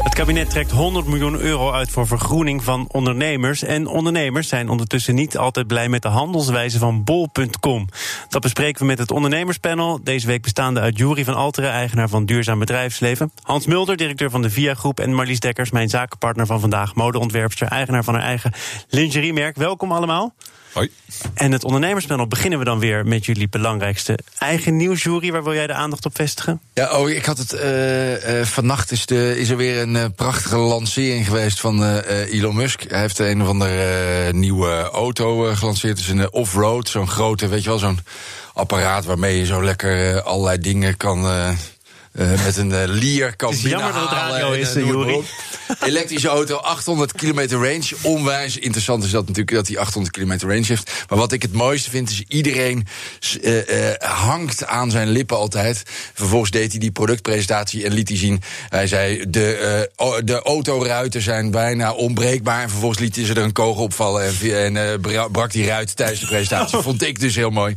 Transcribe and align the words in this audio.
Het 0.00 0.14
kabinet 0.14 0.50
trekt 0.50 0.70
100 0.70 1.06
miljoen 1.06 1.40
euro 1.40 1.72
uit 1.72 1.90
voor 1.90 2.06
vergroening 2.06 2.64
van 2.64 2.88
ondernemers. 2.88 3.62
En 3.62 3.86
ondernemers 3.86 4.48
zijn 4.48 4.68
ondertussen 4.68 5.14
niet 5.14 5.36
altijd 5.36 5.66
blij 5.66 5.88
met 5.88 6.02
de 6.02 6.08
handelswijze 6.08 6.78
van 6.78 7.04
bol.com. 7.04 7.88
Dat 8.28 8.42
bespreken 8.42 8.80
we 8.80 8.86
met 8.86 8.98
het 8.98 9.10
ondernemerspanel. 9.10 10.00
Deze 10.02 10.26
week 10.26 10.42
bestaande 10.42 10.80
uit 10.80 10.98
Jury 10.98 11.24
van 11.24 11.34
Alteren, 11.34 11.70
eigenaar 11.70 12.08
van 12.08 12.24
Duurzaam 12.24 12.58
Bedrijfsleven. 12.58 13.32
Hans 13.42 13.66
Mulder, 13.66 13.96
directeur 13.96 14.30
van 14.30 14.42
de 14.42 14.50
Via 14.50 14.74
Groep. 14.74 15.00
En 15.00 15.14
Marlies 15.14 15.40
Dekkers, 15.40 15.70
mijn 15.70 15.88
zakenpartner 15.88 16.46
van 16.46 16.60
vandaag. 16.60 16.94
Modeontwerpster, 16.94 17.68
eigenaar 17.68 18.04
van 18.04 18.14
haar 18.14 18.22
eigen 18.22 18.52
lingeriemerk. 18.88 19.56
Welkom 19.56 19.92
allemaal. 19.92 20.34
Hoi. 20.72 20.90
En 21.34 21.52
het 21.52 21.64
ondernemerspanel 21.64 22.26
beginnen 22.26 22.58
we 22.58 22.64
dan 22.64 22.78
weer 22.78 23.06
met 23.06 23.26
jullie 23.26 23.48
belangrijkste 23.48 24.18
eigen 24.38 24.76
nieuwsjury. 24.76 25.32
Waar 25.32 25.44
wil 25.44 25.54
jij 25.54 25.66
de 25.66 25.72
aandacht 25.72 26.04
op 26.04 26.16
vestigen? 26.16 26.60
Ja, 26.74 26.98
oh, 26.98 27.10
ik 27.10 27.24
had 27.24 27.38
het. 27.38 27.54
Uh, 27.54 28.38
uh, 28.38 28.44
vannacht 28.44 28.90
is, 28.90 29.06
de, 29.06 29.38
is 29.38 29.48
er 29.48 29.56
weer 29.56 29.80
een 29.80 29.94
uh, 29.94 30.04
prachtige 30.16 30.56
lancering 30.56 31.26
geweest 31.26 31.60
van 31.60 31.84
Elon 31.84 32.56
Musk. 32.56 32.82
Hij 32.88 33.00
heeft 33.00 33.18
een 33.18 33.42
of 33.42 33.48
andere 33.48 34.32
nieuwe 34.32 34.82
auto 34.92 35.54
gelanceerd. 35.54 35.98
Het 35.98 36.06
is 36.06 36.12
een 36.12 36.32
off-road, 36.32 36.88
zo'n 36.88 37.08
grote, 37.08 37.48
weet 37.48 37.62
je 37.62 37.68
wel, 37.68 37.78
zo'n 37.78 38.00
apparaat 38.54 39.04
waarmee 39.04 39.38
je 39.38 39.46
zo 39.46 39.64
lekker 39.64 40.22
allerlei 40.22 40.58
dingen 40.58 40.96
kan 40.96 41.26
uh, 42.12 42.44
met 42.44 42.56
een 42.56 42.70
uh, 42.70 42.82
lier 42.86 43.36
kan 43.36 43.50
Het 43.50 43.64
is 43.64 43.70
jammer 43.70 43.92
dat 43.92 44.02
het 44.02 44.10
radio 44.10 44.52
is, 44.52 44.72
Jori. 44.72 45.22
Elektrische 45.80 46.28
auto, 46.28 46.56
800 46.56 47.12
kilometer 47.12 47.58
range. 47.58 47.92
Onwijs 48.02 48.58
interessant 48.58 49.04
is 49.04 49.10
dat 49.10 49.26
natuurlijk 49.26 49.56
dat 49.56 49.68
hij 49.68 49.78
800 49.78 50.14
kilometer 50.14 50.48
range 50.48 50.64
heeft. 50.66 51.04
Maar 51.08 51.18
wat 51.18 51.32
ik 51.32 51.42
het 51.42 51.52
mooiste 51.52 51.90
vind 51.90 52.10
is 52.10 52.24
iedereen 52.28 52.86
uh, 53.42 53.56
hangt 53.98 54.66
aan 54.66 54.90
zijn 54.90 55.08
lippen 55.08 55.36
altijd. 55.36 55.82
Vervolgens 56.14 56.50
deed 56.50 56.70
hij 56.70 56.80
die 56.80 56.90
productpresentatie 56.90 57.84
en 57.84 57.92
liet 57.92 58.08
hij 58.08 58.16
zien. 58.16 58.42
Hij 58.68 58.86
zei 58.86 59.30
de, 59.30 59.90
de 60.24 60.42
autoruiten 60.42 61.22
zijn 61.22 61.50
bijna 61.50 61.92
onbreekbaar. 61.92 62.62
En 62.62 62.70
vervolgens 62.70 63.00
liet 63.00 63.16
hij 63.16 63.24
ze 63.24 63.34
er 63.34 63.42
een 63.42 63.52
kogel 63.52 63.82
opvallen 63.82 64.32
en, 64.42 64.76
en 64.76 65.00
brak 65.32 65.52
die 65.52 65.66
ruit 65.66 65.96
tijdens 65.96 66.20
de 66.20 66.26
presentatie. 66.26 66.78
Vond 66.78 67.02
ik 67.02 67.20
dus 67.20 67.34
heel 67.34 67.50
mooi. 67.50 67.74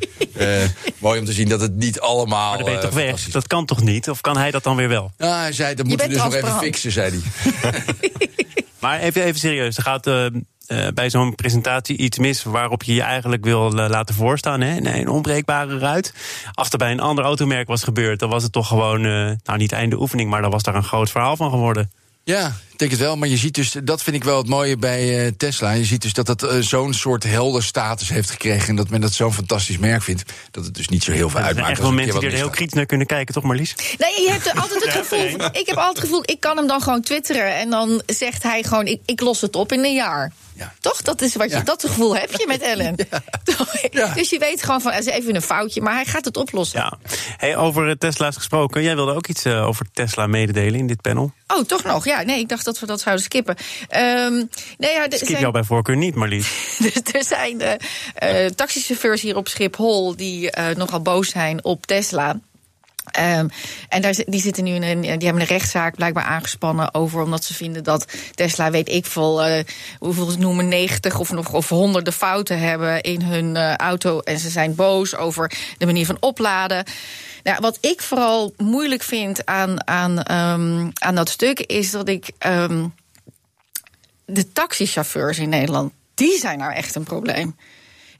mooi 0.98 1.20
om 1.20 1.26
te 1.26 1.34
zien 1.34 1.50
dat 1.50 1.62
het 1.62 1.76
niet 1.76 2.00
allemaal. 2.00 2.50
Maar 2.50 2.58
dan 2.58 2.66
ben 2.66 2.76
je 2.76 2.80
toch 2.80 2.94
weg? 2.94 3.30
Dat 3.30 3.48
kan 3.48 3.66
toch 3.66 3.82
niet? 3.82 4.10
Of 4.10 4.22
kan 4.24 4.38
hij 4.38 4.52
dat 4.52 4.64
dan 4.64 4.76
weer 4.76 4.90
wel? 4.90 5.12
Ja, 5.18 5.40
hij 5.40 5.54
zei, 5.54 5.76
dat 5.76 5.86
moeten 5.86 6.08
we 6.08 6.14
dus 6.14 6.24
nog 6.24 6.34
even 6.34 6.58
fixen, 6.58 6.92
zei 6.92 7.22
hij. 7.22 7.84
maar 8.82 9.00
even, 9.00 9.24
even 9.24 9.40
serieus, 9.40 9.78
er 9.78 9.84
gaat... 9.84 10.08
Uh, 10.08 10.26
uh, 10.68 10.88
bij 10.94 11.10
zo'n 11.10 11.36
presentatie 11.36 11.98
iets 11.98 12.18
mis 12.18 12.44
waarop 12.44 12.84
je 12.84 12.94
je 12.94 13.02
eigenlijk 13.02 13.44
wil 13.44 13.78
uh, 13.78 13.90
laten 13.90 14.16
voorstaan. 14.16 14.62
Hè? 14.62 14.80
Nee, 14.80 15.02
een 15.02 15.10
onbreekbare 15.10 15.78
ruit. 15.78 16.14
Als 16.52 16.70
er 16.70 16.78
bij 16.78 16.92
een 16.92 17.00
ander 17.00 17.26
automerk 17.26 17.68
was 17.68 17.84
gebeurd, 17.84 18.20
dan 18.20 18.30
was 18.30 18.44
het 18.44 18.52
toch 18.52 18.68
gewoon, 18.68 19.02
nou 19.44 19.58
niet 19.58 19.72
einde 19.72 20.00
oefening, 20.00 20.30
maar 20.30 20.42
dan 20.42 20.52
was 20.52 20.64
daar 20.64 20.76
een 20.76 20.84
groot 20.84 21.12
verhaal 21.12 21.36
van 21.36 21.50
geworden. 21.50 21.92
Ja, 22.24 22.54
denk 22.90 23.00
het 23.00 23.08
wel. 23.08 23.18
Maar 23.18 23.30
je 23.30 23.38
ziet 23.38 23.56
dus, 23.56 23.76
dat 23.84 24.04
vind 24.04 24.16
ik 24.16 24.24
wel 24.24 24.38
het 24.38 24.48
mooie 24.48 24.78
bij 24.78 25.26
uh, 25.26 25.32
Tesla. 25.38 25.72
Je 25.72 25.86
ziet 25.86 26.02
dus 26.02 26.14
dat 26.14 26.28
het 26.28 26.44
uh, 26.44 26.52
zo'n 26.60 26.94
soort 26.94 27.24
helder 27.24 27.64
status 27.64 28.10
heeft 28.10 28.30
gekregen. 28.30 28.68
En 28.68 28.76
dat 28.76 28.90
men 28.90 29.02
dat 29.02 29.14
zo'n 29.14 29.34
fantastisch 29.34 29.78
merk 29.78 30.04
vindt. 30.04 30.24
Dat 30.52 30.66
het 30.66 30.76
dus 30.76 30.88
niet 30.88 31.04
zo 31.04 31.12
heel 31.12 31.30
veel 31.30 31.40
uitmaakt. 31.40 31.66
Er 31.66 31.72
echt 31.72 31.82
wel 31.82 31.92
mensen 31.92 32.20
die 32.20 32.30
er 32.30 32.36
heel 32.36 32.50
kritisch 32.50 32.74
naar 32.74 32.86
kunnen 32.86 33.08
kijken, 33.08 33.34
toch 33.34 33.44
Marlies? 33.44 33.76
Nee, 33.98 34.22
je 34.22 34.32
hebt 34.32 34.56
altijd 34.56 34.84
het 34.84 34.94
gevoel. 34.94 35.50
Ik 35.52 35.66
heb 35.66 35.76
altijd 35.76 35.98
het 35.98 36.00
gevoel, 36.00 36.24
ik 36.26 36.40
kan 36.40 36.58
hem 36.58 36.68
dan 36.68 36.82
gewoon 36.82 37.02
twitteren. 37.02 37.56
En 37.56 37.70
dan 37.70 38.02
zegt 38.06 38.44
hij 38.44 38.64
gewoon, 38.64 38.88
ik, 38.88 39.02
ik 39.06 39.22
los 39.22 39.42
het 39.42 39.56
op 39.56 39.72
in 39.72 39.84
een 39.84 39.94
jaar. 39.94 40.32
Ja. 40.56 40.74
Toch? 40.80 41.02
Dat 41.02 41.22
is 41.22 41.36
wat 41.36 41.50
je, 41.50 41.56
ja. 41.56 41.64
dat 41.64 41.82
gevoel 41.86 42.16
heb 42.16 42.32
je 42.32 42.46
met 42.48 42.62
Ellen. 42.72 42.96
Ja. 43.92 44.14
Dus 44.14 44.30
je 44.30 44.40
weet 44.40 44.64
gewoon 44.64 44.82
van, 44.82 44.92
het 44.92 45.08
is 45.08 45.14
even 45.14 45.36
een 45.36 45.42
foutje, 45.42 45.82
maar 45.82 45.94
hij 45.94 46.06
gaat 46.06 46.26
het 46.26 46.38
oplossen. 46.38 46.80
Ja. 46.80 46.98
Hey, 47.38 47.58
over 47.58 47.98
Tesla's 47.98 48.36
gesproken, 48.36 48.84
jij 48.84 48.96
wilde 48.96 49.14
ook 49.14 49.28
iets 49.28 49.46
uh, 49.46 49.68
over 49.68 49.86
Tesla 49.94 50.28
mededelen 50.28 50.80
in 50.80 50.88
dit 50.88 51.02
panel. 51.02 51.32
Oh, 51.48 51.64
toch 51.66 51.84
nog? 51.84 52.06
Ja, 52.06 52.22
nee, 52.22 52.40
ik 52.40 52.50
dacht 52.50 52.66
dat 52.66 52.73
we 52.80 52.86
dat 52.86 53.02
zouden 53.02 53.24
skippen. 53.24 53.56
Um, 53.98 54.50
nee, 54.78 54.92
ja, 54.94 55.06
Skip 55.10 55.28
zijn... 55.28 55.40
jou 55.40 55.52
bij 55.52 55.64
voorkeur 55.64 55.98
niet, 55.98 56.16
Marlies. 56.16 56.78
dus 56.80 56.94
er 57.14 57.24
zijn 57.24 57.62
uh, 57.62 58.46
taxichauffeurs 58.46 59.22
hier 59.22 59.36
op 59.36 59.48
Schiphol 59.48 60.16
die 60.16 60.58
uh, 60.58 60.70
nogal 60.76 61.02
boos 61.02 61.30
zijn 61.30 61.64
op 61.64 61.86
Tesla. 61.86 62.40
Um, 63.20 63.50
en 63.90 64.02
daar, 64.02 64.16
die, 64.26 64.42
zitten 64.42 64.64
nu 64.64 64.74
in 64.74 64.84
een, 64.84 65.02
die 65.02 65.10
hebben 65.10 65.42
een 65.42 65.48
rechtszaak 65.48 65.96
blijkbaar 65.96 66.24
aangespannen 66.24 66.94
over, 66.94 67.22
omdat 67.22 67.44
ze 67.44 67.54
vinden 67.54 67.84
dat 67.84 68.06
Tesla, 68.36 68.72
weet 68.72 68.90
ik 68.90 69.06
veel, 69.06 69.48
uh, 69.48 69.64
hoeveel 70.00 70.30
ze 70.30 70.38
noemen, 70.38 70.68
90 70.68 71.20
of, 71.20 71.32
nog, 71.32 71.54
of 71.54 71.70
honderden 71.70 72.14
fouten 72.14 72.60
hebben 72.60 73.02
in 73.02 73.22
hun 73.22 73.56
uh, 73.56 73.76
auto. 73.76 74.20
En 74.20 74.40
ze 74.40 74.50
zijn 74.50 74.76
boos 74.76 75.16
over 75.16 75.52
de 75.78 75.86
manier 75.86 76.06
van 76.06 76.18
opladen. 76.20 76.86
Nou, 77.44 77.58
wat 77.62 77.78
ik 77.82 78.02
vooral 78.02 78.54
moeilijk 78.58 79.04
vind 79.04 79.46
aan, 79.46 79.88
aan, 79.88 80.18
um, 80.18 80.92
aan 80.94 81.16
dat 81.16 81.30
stuk 81.30 81.60
is 81.60 81.92
dat 81.92 82.10
ik. 82.10 82.32
Um, 82.48 82.94
de 84.26 84.52
taxichauffeurs 84.52 85.40
in 85.40 85.50
Nederland, 85.50 85.94
die 86.14 86.38
zijn 86.40 86.58
nou 86.58 86.74
echt 86.74 86.96
een 86.96 87.04
probleem. 87.04 87.56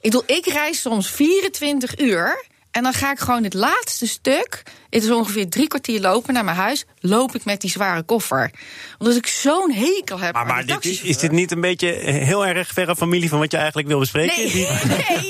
Ik 0.00 0.10
bedoel, 0.10 0.22
ik 0.26 0.46
reis 0.46 0.80
soms 0.80 1.10
24 1.10 1.98
uur. 1.98 2.44
En 2.74 2.82
dan 2.82 2.92
ga 2.92 3.10
ik 3.10 3.18
gewoon 3.18 3.44
het 3.44 3.54
laatste 3.54 4.06
stuk, 4.06 4.62
het 4.90 5.02
is 5.02 5.10
ongeveer 5.10 5.48
drie 5.48 5.68
kwartier 5.68 6.00
lopen 6.00 6.34
naar 6.34 6.44
mijn 6.44 6.56
huis, 6.56 6.84
loop 6.98 7.34
ik 7.34 7.44
met 7.44 7.60
die 7.60 7.70
zware 7.70 8.02
koffer. 8.02 8.50
Omdat 8.98 9.16
ik 9.16 9.26
zo'n 9.26 9.72
hekel 9.72 10.18
heb. 10.18 10.34
Maar, 10.34 10.46
maar 10.46 10.66
dit, 10.66 11.02
is 11.02 11.18
dit 11.18 11.30
niet 11.30 11.50
een 11.52 11.60
beetje 11.60 11.88
heel 12.02 12.46
erg 12.46 12.68
verre 12.68 12.96
familie 12.96 13.28
van 13.28 13.38
wat 13.38 13.50
je 13.50 13.56
eigenlijk 13.56 13.88
wil 13.88 13.98
bespreken? 13.98 14.36
Nee, 14.36 14.52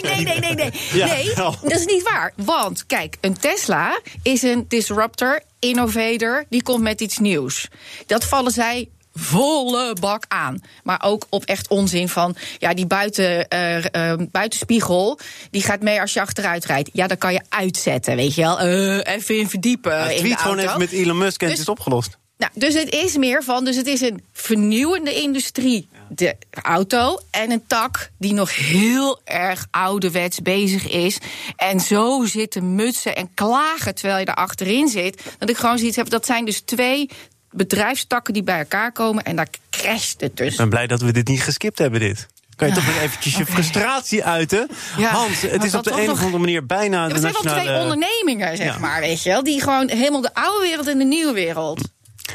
nee, 0.02 0.24
nee, 0.24 0.24
nee, 0.24 0.40
nee. 0.40 0.54
Nee, 0.54 0.72
ja, 1.00 1.06
nee 1.06 1.34
dat 1.34 1.78
is 1.78 1.84
niet 1.84 2.02
waar. 2.02 2.32
Want 2.36 2.86
kijk, 2.86 3.16
een 3.20 3.38
Tesla 3.38 4.00
is 4.22 4.42
een 4.42 4.64
disruptor, 4.68 5.40
innovator, 5.58 6.44
die 6.48 6.62
komt 6.62 6.82
met 6.82 7.00
iets 7.00 7.18
nieuws. 7.18 7.68
Dat 8.06 8.24
vallen 8.24 8.52
zij 8.52 8.88
volle 9.14 9.96
bak 10.00 10.24
aan. 10.28 10.60
Maar 10.82 11.02
ook 11.04 11.26
op 11.28 11.44
echt 11.44 11.68
onzin 11.68 12.08
van, 12.08 12.36
ja, 12.58 12.74
die 12.74 12.86
buiten, 12.86 13.46
uh, 13.54 13.76
uh, 13.78 14.12
buitenspiegel, 14.30 15.18
die 15.50 15.62
gaat 15.62 15.80
mee 15.80 16.00
als 16.00 16.12
je 16.12 16.20
achteruit 16.20 16.64
rijdt. 16.64 16.90
Ja, 16.92 17.06
dan 17.06 17.18
kan 17.18 17.32
je 17.32 17.40
uitzetten, 17.48 18.16
weet 18.16 18.34
je 18.34 18.40
wel. 18.40 18.66
Uh, 18.66 19.00
even 19.04 19.38
in 19.38 19.48
verdiepen. 19.48 19.92
Ja, 19.92 20.04
tweet 20.04 20.22
in 20.22 20.28
de 20.28 20.36
gewoon 20.36 20.58
even 20.58 20.78
met 20.78 20.92
Elon 20.92 21.18
Musk 21.18 21.40
en 21.40 21.48
Dus- 21.48 21.58
het 21.58 21.66
is 21.66 21.72
opgelost. 21.72 22.18
Nou, 22.36 22.52
dus 22.54 22.74
het 22.74 22.92
is 22.92 23.16
meer 23.16 23.42
van, 23.42 23.64
dus 23.64 23.76
het 23.76 23.86
is 23.86 24.00
een 24.00 24.24
vernieuwende 24.32 25.14
industrie, 25.14 25.88
de 26.08 26.36
auto, 26.62 27.18
en 27.30 27.50
een 27.50 27.66
tak 27.66 28.10
die 28.18 28.32
nog 28.32 28.56
heel 28.56 29.20
erg 29.24 29.66
ouderwets 29.70 30.42
bezig 30.42 30.88
is. 30.88 31.18
En 31.56 31.80
zo 31.80 32.24
zitten 32.24 32.74
mutsen 32.74 33.16
en 33.16 33.34
klagen 33.34 33.94
terwijl 33.94 34.18
je 34.18 34.24
er 34.24 34.34
achterin 34.34 34.88
zit. 34.88 35.22
Dat 35.38 35.48
ik 35.50 35.56
gewoon 35.56 35.78
zoiets 35.78 35.96
heb, 35.96 36.08
dat 36.08 36.26
zijn 36.26 36.44
dus 36.44 36.60
twee 36.60 37.10
bedrijfstakken 37.54 38.34
die 38.34 38.42
bij 38.42 38.58
elkaar 38.58 38.92
komen 38.92 39.24
en 39.24 39.36
daar 39.36 39.48
crasht 39.70 40.20
het 40.20 40.36
dus. 40.36 40.50
Ik 40.52 40.56
ben 40.56 40.68
blij 40.68 40.86
dat 40.86 41.00
we 41.00 41.12
dit 41.12 41.28
niet 41.28 41.42
geskipt 41.42 41.78
hebben, 41.78 42.00
dit. 42.00 42.26
Kan 42.56 42.68
je 42.68 42.74
toch 42.74 42.86
nog 42.86 42.96
eventjes 43.00 43.36
je 43.36 43.46
frustratie 43.46 44.24
uiten? 44.24 44.68
Ja, 44.96 45.10
Hans, 45.10 45.40
het 45.40 45.56
maar 45.56 45.66
is 45.66 45.74
op 45.74 45.84
de 45.84 45.90
een 45.90 46.04
nog- 46.04 46.12
of 46.12 46.20
andere 46.22 46.38
manier 46.38 46.66
bijna 46.66 47.02
Ja, 47.02 47.08
de 47.08 47.14
we 47.14 47.20
zijn 47.20 47.32
wel 47.32 47.42
nationale... 47.42 47.68
twee 47.70 47.82
ondernemingen, 47.82 48.56
zeg 48.56 48.66
Ja. 48.66 48.78
maar, 48.78 49.00
weet 49.00 49.22
je 49.22 49.30
wel. 49.30 49.42
Die 49.44 49.60
gewoon 49.62 49.88
helemaal 49.88 50.20
de 50.20 50.34
oude 50.34 50.60
wereld 50.66 50.88
en 50.88 50.98
de 50.98 51.04
nieuwe 51.04 51.32
wereld. 51.32 51.80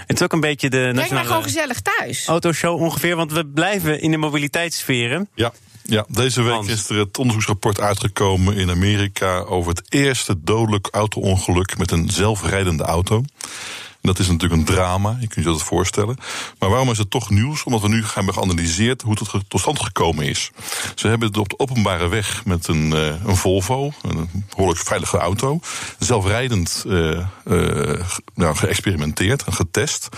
Het 0.08 0.16
is 0.18 0.22
ook 0.24 0.34
een 0.34 0.40
beetje 0.40 0.70
de 0.70 0.78
Breng 0.78 0.94
mij 0.96 1.04
nationale 1.04 1.28
gewoon 1.28 1.44
gezellig 1.44 1.80
thuis. 1.82 2.26
autoshow 2.26 2.82
ongeveer, 2.82 3.16
want 3.16 3.32
we 3.32 3.46
blijven 3.46 4.02
in 4.02 4.12
de 4.12 4.18
mobiliteitssferen. 4.18 5.30
Ja. 5.36 5.52
Ja, 5.84 6.06
deze 6.08 6.42
week 6.42 6.54
Hans. 6.54 6.68
is 6.68 6.90
er 6.90 6.98
het 6.98 7.18
onderzoeksrapport 7.18 7.80
uitgekomen 7.80 8.56
in 8.56 8.70
Amerika 8.70 9.38
over 9.40 9.70
het 9.72 9.82
eerste 9.90 10.36
dodelijk 10.44 10.88
auto-ongeluk 10.92 11.78
met 11.78 11.92
een 11.92 12.10
zelfrijdende 12.10 12.84
auto. 12.84 13.24
Dat 14.02 14.20
is 14.20 14.28
natuurlijk 14.28 14.60
een 14.62 14.76
drama, 14.76 15.10
je 15.20 15.28
kunt 15.28 15.46
je 15.46 15.52
dat 15.52 15.64
voorstellen. 15.64 16.18
Maar 16.60 16.70
waarom 16.70 16.90
is 16.92 16.98
het 16.98 17.10
toch 17.10 17.30
nieuws? 17.30 17.64
Omdat 17.64 17.82
we 17.82 17.88
nu 17.88 18.04
gaan 18.04 18.14
hebben 18.26 18.34
geanalyseerd 18.34 19.02
hoe 19.02 19.14
het 19.20 19.44
tot 19.50 19.60
stand 19.60 19.82
gekomen 19.82 20.26
is. 20.26 20.52
Ze 20.96 21.08
hebben 21.08 21.28
het 21.28 21.38
op 21.38 21.50
de 21.50 21.60
openbare 21.60 22.08
weg 22.08 22.46
met 22.46 22.68
een, 22.68 22.94
eh, 22.94 23.26
een 23.26 23.36
Volvo, 23.36 23.92
een 24.02 24.30
behoorlijk 24.50 24.80
veilige 24.80 25.18
auto, 25.18 25.60
zelfrijdend 26.00 26.84
ge- 26.88 28.22
nou, 28.36 28.56
geëxperimenteerd 28.56 29.44
en 29.44 29.54
getest. 29.54 30.10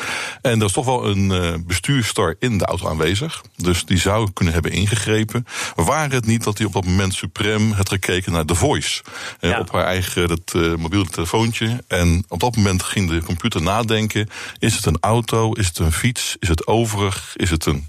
En 0.41 0.59
er 0.59 0.65
is 0.65 0.71
toch 0.71 0.85
wel 0.85 1.05
een 1.07 1.63
bestuurstar 1.67 2.35
in 2.39 2.57
de 2.57 2.65
auto 2.65 2.89
aanwezig. 2.89 3.41
Dus 3.55 3.85
die 3.85 3.97
zou 3.97 4.31
kunnen 4.33 4.53
hebben 4.53 4.71
ingegrepen. 4.71 5.45
Waar 5.75 6.11
het 6.11 6.25
niet 6.25 6.43
dat 6.43 6.57
hij 6.57 6.67
op 6.67 6.73
dat 6.73 6.85
moment 6.85 7.13
suprem 7.13 7.71
had 7.71 7.89
gekeken 7.89 8.31
naar 8.31 8.45
The 8.45 8.55
Voice. 8.55 9.01
Ja. 9.39 9.59
Op 9.59 9.71
haar 9.71 9.85
eigen 9.85 10.27
dat, 10.27 10.53
mobiele 10.77 11.05
telefoontje. 11.05 11.83
En 11.87 12.23
op 12.27 12.39
dat 12.39 12.55
moment 12.55 12.83
ging 12.83 13.09
de 13.09 13.23
computer 13.23 13.61
nadenken. 13.71 14.29
Is 14.57 14.75
het 14.75 14.85
een 14.85 14.97
auto? 14.99 15.51
Is 15.53 15.67
het 15.67 15.79
een 15.79 15.91
fiets? 15.91 16.35
Is 16.39 16.47
het 16.47 16.67
overig? 16.67 17.33
Is 17.35 17.49
het 17.49 17.65
een... 17.65 17.87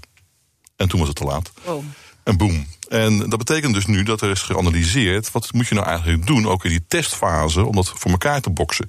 En 0.75 0.87
toen 0.89 0.99
was 0.99 1.07
het 1.07 1.17
te 1.17 1.23
laat. 1.23 1.51
Oh. 1.63 1.83
En 2.23 2.37
boem. 2.37 2.67
En 2.89 3.29
dat 3.29 3.37
betekent 3.37 3.73
dus 3.73 3.85
nu 3.85 4.03
dat 4.03 4.21
er 4.21 4.29
is 4.29 4.41
geanalyseerd... 4.41 5.31
wat 5.31 5.53
moet 5.53 5.67
je 5.67 5.75
nou 5.75 5.87
eigenlijk 5.87 6.27
doen, 6.27 6.47
ook 6.47 6.63
in 6.63 6.69
die 6.69 6.85
testfase... 6.87 7.65
om 7.65 7.75
dat 7.75 7.91
voor 7.95 8.11
elkaar 8.11 8.41
te 8.41 8.49
boksen. 8.49 8.85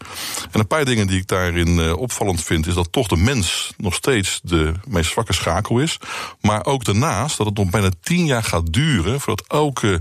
En 0.50 0.60
een 0.60 0.66
paar 0.66 0.84
dingen 0.84 1.06
die 1.06 1.20
ik 1.20 1.26
daarin 1.26 1.68
uh, 1.68 1.96
opvallend 1.96 2.42
vind... 2.42 2.66
is 2.66 2.74
dat 2.74 2.92
toch 2.92 3.08
de 3.08 3.16
mens 3.16 3.72
nog 3.76 3.94
steeds 3.94 4.40
de 4.42 4.72
meest 4.88 5.10
zwakke 5.10 5.32
schakel 5.32 5.78
is. 5.78 5.98
Maar 6.40 6.64
ook 6.64 6.84
daarnaast 6.84 7.36
dat 7.36 7.46
het 7.46 7.56
nog 7.56 7.70
bijna 7.70 7.90
tien 8.02 8.26
jaar 8.26 8.44
gaat 8.44 8.72
duren... 8.72 9.20
voordat 9.20 9.46
elke 9.48 10.00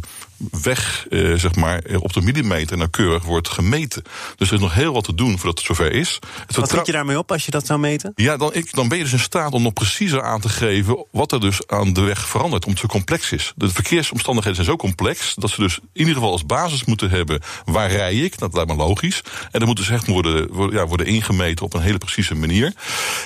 weg, 0.61 1.05
eh, 1.09 1.33
zeg 1.33 1.55
maar, 1.55 1.81
op 1.99 2.13
de 2.13 2.21
millimeter 2.21 2.77
nauwkeurig 2.77 3.23
wordt 3.23 3.49
gemeten. 3.49 4.03
Dus 4.35 4.47
er 4.47 4.53
is 4.53 4.59
nog 4.59 4.73
heel 4.73 4.93
wat 4.93 5.03
te 5.03 5.15
doen 5.15 5.31
voordat 5.37 5.57
het 5.57 5.67
zover 5.67 5.91
is. 5.91 6.19
Het 6.47 6.55
wat 6.55 6.69
zit 6.69 6.85
je 6.85 6.91
daarmee 6.91 7.17
op 7.17 7.31
als 7.31 7.45
je 7.45 7.51
dat 7.51 7.65
zou 7.65 7.79
meten? 7.79 8.11
Ja, 8.15 8.37
dan, 8.37 8.53
ik, 8.53 8.73
dan 8.73 8.87
ben 8.87 8.97
je 8.97 9.03
dus 9.03 9.13
in 9.13 9.19
staat 9.19 9.51
om 9.51 9.61
nog 9.61 9.73
preciezer 9.73 10.23
aan 10.23 10.41
te 10.41 10.49
geven 10.49 11.05
wat 11.11 11.31
er 11.31 11.39
dus 11.39 11.67
aan 11.67 11.93
de 11.93 12.01
weg 12.01 12.27
verandert, 12.27 12.65
omdat 12.65 12.81
het 12.81 12.91
zo 12.91 12.97
complex 12.97 13.31
is. 13.31 13.53
De 13.55 13.69
verkeersomstandigheden 13.69 14.63
zijn 14.63 14.77
zo 14.77 14.81
complex 14.81 15.35
dat 15.35 15.49
ze 15.49 15.61
dus 15.61 15.77
in 15.77 15.89
ieder 15.93 16.13
geval 16.13 16.31
als 16.31 16.45
basis 16.45 16.85
moeten 16.85 17.09
hebben 17.09 17.41
waar 17.65 17.91
rij 17.91 18.15
ik. 18.15 18.37
Dat 18.37 18.53
lijkt 18.53 18.69
me 18.69 18.75
logisch. 18.75 19.21
En 19.51 19.59
dat 19.59 19.65
moet 19.65 19.77
dus 19.77 19.89
echt 19.89 20.07
worden, 20.07 20.51
worden, 20.51 20.79
ja, 20.79 20.87
worden 20.87 21.05
ingemeten 21.05 21.65
op 21.65 21.73
een 21.73 21.81
hele 21.81 21.97
precieze 21.97 22.35
manier. 22.35 22.73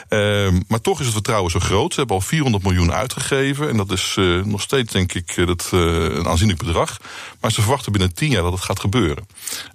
Ehm, 0.09 0.59
maar 0.67 0.81
toch 0.81 0.99
is 0.99 1.05
het 1.05 1.13
vertrouwen 1.13 1.51
zo 1.51 1.59
groot. 1.59 1.93
Ze 1.93 1.99
hebben 1.99 2.15
al 2.15 2.21
400 2.21 2.63
miljoen 2.63 2.93
uitgegeven. 2.93 3.69
En 3.69 3.77
dat 3.77 3.91
is 3.91 4.15
uh, 4.19 4.43
nog 4.43 4.61
steeds, 4.61 4.93
denk 4.93 5.13
ik, 5.13 5.33
eh, 5.37 5.47
dat, 5.47 5.71
uh, 5.73 5.81
een 6.03 6.27
aanzienlijk 6.27 6.59
bedrag. 6.59 6.96
Maar 7.39 7.51
ze 7.51 7.61
verwachten 7.61 7.91
binnen 7.91 8.13
tien 8.13 8.29
jaar 8.29 8.43
dat 8.43 8.51
het 8.51 8.61
gaat 8.61 8.79
gebeuren. 8.79 9.27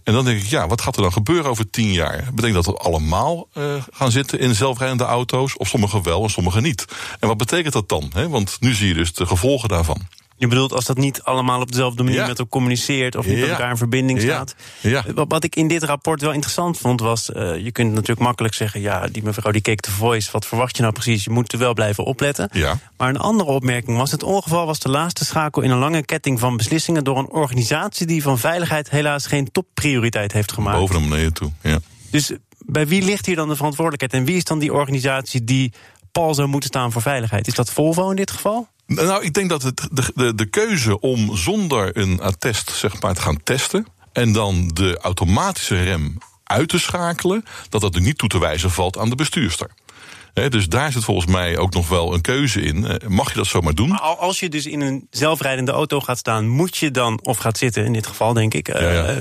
En 0.05 0.13
dan 0.13 0.25
denk 0.25 0.41
ik, 0.41 0.47
ja, 0.47 0.67
wat 0.67 0.81
gaat 0.81 0.97
er 0.97 1.03
dan 1.03 1.13
gebeuren 1.13 1.51
over 1.51 1.71
tien 1.71 1.93
jaar? 1.93 2.29
Betekent 2.35 2.65
dat 2.65 2.75
we 2.75 2.81
allemaal 2.81 3.49
uh, 3.55 3.83
gaan 3.91 4.11
zitten 4.11 4.39
in 4.39 4.55
zelfrijdende 4.55 5.05
auto's? 5.05 5.57
Of 5.57 5.69
sommigen 5.69 6.03
wel 6.03 6.23
en 6.23 6.31
sommigen 6.31 6.63
niet? 6.63 6.85
En 7.21 7.29
wat 7.29 7.37
betekent 7.37 7.73
dat 7.73 7.89
dan? 7.89 8.11
Want 8.29 8.57
nu 8.61 8.75
zie 8.75 8.89
je 8.89 8.95
dus 8.95 9.13
de 9.13 9.27
gevolgen 9.27 9.69
daarvan. 9.69 10.07
Je 10.43 10.49
bedoelt 10.49 10.73
als 10.73 10.85
dat 10.85 10.97
niet 10.97 11.23
allemaal 11.23 11.61
op 11.61 11.71
dezelfde 11.71 12.03
manier 12.03 12.19
ja. 12.19 12.27
met 12.27 12.39
elkaar 12.39 12.53
communiceert 12.53 13.17
of 13.17 13.27
niet 13.27 13.39
met 13.39 13.49
elkaar 13.49 13.71
in 13.71 13.77
verbinding 13.77 14.21
staat. 14.21 14.55
Ja. 14.81 15.05
Wat, 15.15 15.27
wat, 15.29 15.45
ik 15.45 15.57
in 15.57 15.69
dit 15.69 15.83
rapport 15.83 16.21
wel 16.21 16.33
interessant 16.33 16.79
vond 16.79 17.01
was, 17.01 17.31
uh, 17.31 17.57
je 17.59 17.73
kunt 17.73 17.93
natuurlijk 17.93 18.21
makkelijk 18.21 18.55
zeggen, 18.55 18.81
ja, 18.81 19.07
die 19.07 19.23
mevrouw 19.23 19.53
die 19.53 19.61
keek 19.61 19.83
de 19.83 19.91
voice, 19.91 20.31
wat 20.33 20.47
verwacht 20.47 20.77
je 20.77 20.83
nou 20.83 20.95
precies? 20.95 21.25
Je 21.25 21.31
moet 21.31 21.53
er 21.53 21.59
wel 21.59 21.75
blijven 21.75 22.05
opletten. 22.05 22.51
Maar 22.97 23.09
een 23.09 23.19
andere 23.19 23.51
opmerking 23.51 23.97
was, 23.97 24.11
het 24.11 24.23
ongeval 24.23 24.67
was 24.67 24.79
de 24.79 24.89
laatste 24.89 25.25
schakel 25.25 25.63
in 25.63 25.71
een 25.71 25.79
lange 25.79 26.05
ketting 26.05 26.41
van 26.41 26.57
beslissingen 26.57 27.05
door 27.05 27.19
een 27.19 27.31
organisatie 27.31 28.07
die 28.07 28.23
van 28.23 28.39
veiligheid 28.39 28.91
helaas 28.91 29.27
geen 29.27 29.51
topprioriteit 29.53 30.33
heeft 30.33 30.53
gemaakt. 30.53 30.79
Boven 30.79 31.01
naar 31.01 31.09
beneden 31.09 31.33
toe, 31.33 31.51
ja. 31.61 31.79
Dus 32.11 32.33
bij 32.59 32.87
wie 32.87 33.03
ligt 33.03 33.27
hier 33.27 33.37
dan 33.37 33.49
de 33.49 33.57
verantwoordelijkheid 33.57 34.13
en 34.13 34.25
wie 34.25 34.37
is 34.37 34.45
dan 34.45 34.59
die 34.59 34.73
organisatie 34.73 35.45
die 35.45 35.73
pal 36.13 36.35
zou 36.35 36.49
moeten 36.49 36.69
staan 36.69 36.93
voor 36.93 37.03
veiligheid? 37.03 37.47
Is 37.47 37.55
dat 37.55 37.71
Volvo 37.71 38.11
in 38.11 38.17
dit 38.17 38.31
geval? 38.31 38.69
Nou, 38.95 39.25
ik 39.25 39.35
denk 39.35 39.49
dat 39.49 39.63
het, 39.63 39.89
de, 39.91 40.13
de, 40.15 40.35
de 40.35 40.47
keuze 40.47 41.01
om 41.01 41.37
zonder 41.37 41.97
een 41.97 42.21
attest 42.21 42.71
zeg 42.71 43.01
maar, 43.01 43.15
te 43.15 43.21
gaan 43.21 43.43
testen. 43.43 43.87
en 44.13 44.33
dan 44.33 44.69
de 44.69 44.99
automatische 44.99 45.83
rem 45.83 46.19
uit 46.45 46.69
te 46.69 46.79
schakelen. 46.79 47.45
dat 47.69 47.81
dat 47.81 47.95
er 47.95 48.01
niet 48.01 48.19
toe 48.19 48.29
te 48.29 48.39
wijzen 48.39 48.71
valt 48.71 48.99
aan 48.99 49.11
de 49.11 49.17
bestuurster. 49.17 49.71
He, 50.35 50.49
dus 50.49 50.69
daar 50.69 50.93
zit 50.93 51.05
volgens 51.05 51.27
mij 51.27 51.59
ook 51.59 51.75
nog 51.75 51.89
wel 51.89 52.15
een 52.15 52.21
keuze 52.21 52.61
in. 52.61 53.01
Mag 53.07 53.29
je 53.29 53.37
dat 53.37 53.47
zomaar 53.47 53.75
doen? 53.75 54.01
Als 54.01 54.41
je 54.41 54.49
dus 54.49 54.67
in 54.67 54.81
een 54.81 55.07
zelfrijdende 55.11 55.73
auto 55.73 56.01
gaat 56.01 56.19
staan, 56.19 56.49
moet 56.49 56.77
je 56.77 56.91
dan, 56.91 57.21
of 57.23 57.39
gaat 57.39 57.59
zitten 57.59 57.85
in 57.85 57.93
dit 57.93 58.07
geval, 58.07 58.33
denk 58.33 58.55
ik. 58.55 58.67
Ja, 58.67 58.91
ja. 58.91 59.11
Uh, 59.11 59.17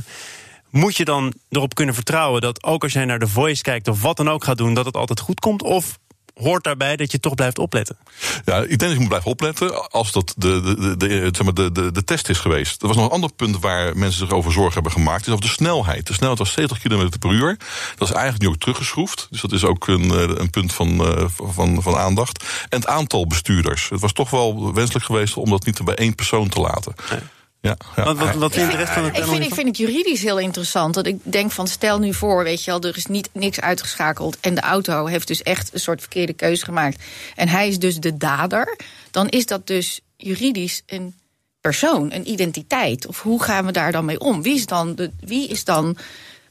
moet 0.69 0.97
je 0.97 1.05
dan 1.05 1.33
erop 1.49 1.75
kunnen 1.75 1.95
vertrouwen 1.95 2.41
dat 2.41 2.63
ook 2.63 2.83
als 2.83 2.93
jij 2.93 3.05
naar 3.05 3.19
de 3.19 3.27
voice 3.27 3.61
kijkt 3.61 3.87
of 3.87 4.01
wat 4.01 4.17
dan 4.17 4.29
ook 4.29 4.43
gaat 4.43 4.57
doen, 4.57 4.73
dat 4.73 4.85
het 4.85 4.97
altijd 4.97 5.19
goed 5.19 5.39
komt? 5.39 5.63
Of 5.63 5.97
hoort 6.41 6.63
daarbij 6.63 6.95
dat 6.95 7.11
je 7.11 7.19
toch 7.19 7.35
blijft 7.35 7.59
opletten? 7.59 7.97
Ja, 8.45 8.57
ik 8.57 8.67
denk 8.67 8.79
dat 8.79 8.91
je 8.91 8.99
moet 8.99 9.07
blijven 9.07 9.31
opletten 9.31 9.89
als 9.89 10.11
dat 10.11 10.33
de, 10.37 10.61
de, 10.61 10.97
de, 10.97 11.29
zeg 11.31 11.43
maar 11.43 11.53
de, 11.53 11.71
de, 11.71 11.91
de 11.91 12.03
test 12.03 12.29
is 12.29 12.37
geweest. 12.37 12.81
Er 12.81 12.87
was 12.87 12.95
nog 12.95 13.05
een 13.05 13.11
ander 13.11 13.33
punt 13.33 13.59
waar 13.59 13.97
mensen 13.97 14.19
zich 14.19 14.37
over 14.37 14.51
zorgen 14.51 14.73
hebben 14.73 14.91
gemaakt. 14.91 15.27
is 15.27 15.33
over 15.33 15.45
de 15.45 15.51
snelheid. 15.51 16.07
De 16.07 16.13
snelheid 16.13 16.39
was 16.39 16.51
70 16.51 16.79
km 16.79 17.09
per 17.19 17.31
uur. 17.31 17.57
Dat 17.95 18.07
is 18.07 18.13
eigenlijk 18.13 18.43
nu 18.43 18.47
ook 18.47 18.59
teruggeschroefd. 18.59 19.27
Dus 19.29 19.41
dat 19.41 19.51
is 19.51 19.63
ook 19.63 19.87
een, 19.87 20.09
een 20.39 20.49
punt 20.49 20.73
van, 20.73 21.17
van, 21.35 21.81
van 21.81 21.95
aandacht. 21.95 22.43
En 22.69 22.79
het 22.79 22.87
aantal 22.87 23.27
bestuurders. 23.27 23.89
Het 23.89 23.99
was 23.99 24.13
toch 24.13 24.29
wel 24.29 24.73
wenselijk 24.73 25.05
geweest 25.05 25.37
om 25.37 25.49
dat 25.49 25.65
niet 25.65 25.83
bij 25.83 25.95
één 25.95 26.15
persoon 26.15 26.49
te 26.49 26.59
laten. 26.59 26.93
Nee. 27.09 27.19
Ja, 27.61 27.77
ja. 27.95 28.03
Wat, 28.03 28.17
wat, 28.17 28.35
wat 28.35 28.53
vindt 28.53 28.71
de 28.71 28.77
rest 28.77 28.91
van 28.93 29.03
het 29.03 29.17
ik 29.17 29.23
vind, 29.23 29.43
ik 29.43 29.53
vind 29.53 29.67
het 29.67 29.77
juridisch 29.77 30.21
heel 30.21 30.39
interessant. 30.39 30.95
Want 30.95 31.07
ik 31.07 31.17
denk 31.23 31.51
van 31.51 31.67
stel 31.67 31.99
nu 31.99 32.13
voor, 32.13 32.43
weet 32.43 32.63
je 32.63 32.71
wel, 32.71 32.81
er 32.81 32.97
is 32.97 33.05
niet, 33.05 33.29
niks 33.33 33.59
uitgeschakeld. 33.61 34.37
En 34.39 34.55
de 34.55 34.61
auto 34.61 35.05
heeft 35.05 35.27
dus 35.27 35.43
echt 35.43 35.73
een 35.73 35.79
soort 35.79 35.99
verkeerde 35.99 36.33
keuze 36.33 36.65
gemaakt. 36.65 37.03
En 37.35 37.47
hij 37.47 37.67
is 37.67 37.79
dus 37.79 37.97
de 37.99 38.17
dader. 38.17 38.77
Dan 39.11 39.29
is 39.29 39.45
dat 39.45 39.67
dus 39.67 39.99
juridisch 40.17 40.81
een 40.85 41.15
persoon, 41.61 42.11
een 42.11 42.29
identiteit. 42.29 43.07
Of 43.07 43.21
hoe 43.21 43.43
gaan 43.43 43.65
we 43.65 43.71
daar 43.71 43.91
dan 43.91 44.05
mee 44.05 44.19
om? 44.19 44.41
Wie 44.41 44.55
is 44.55 44.65
dan 44.65 44.95
de, 44.95 45.11
wie 45.19 45.47
is 45.47 45.63
dan. 45.63 45.97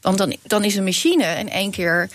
Want 0.01 0.17
dan, 0.17 0.35
dan 0.43 0.63
is 0.63 0.75
een 0.75 0.83
machine 0.83 1.25
in 1.25 1.49
één 1.49 1.71
keer 1.71 2.09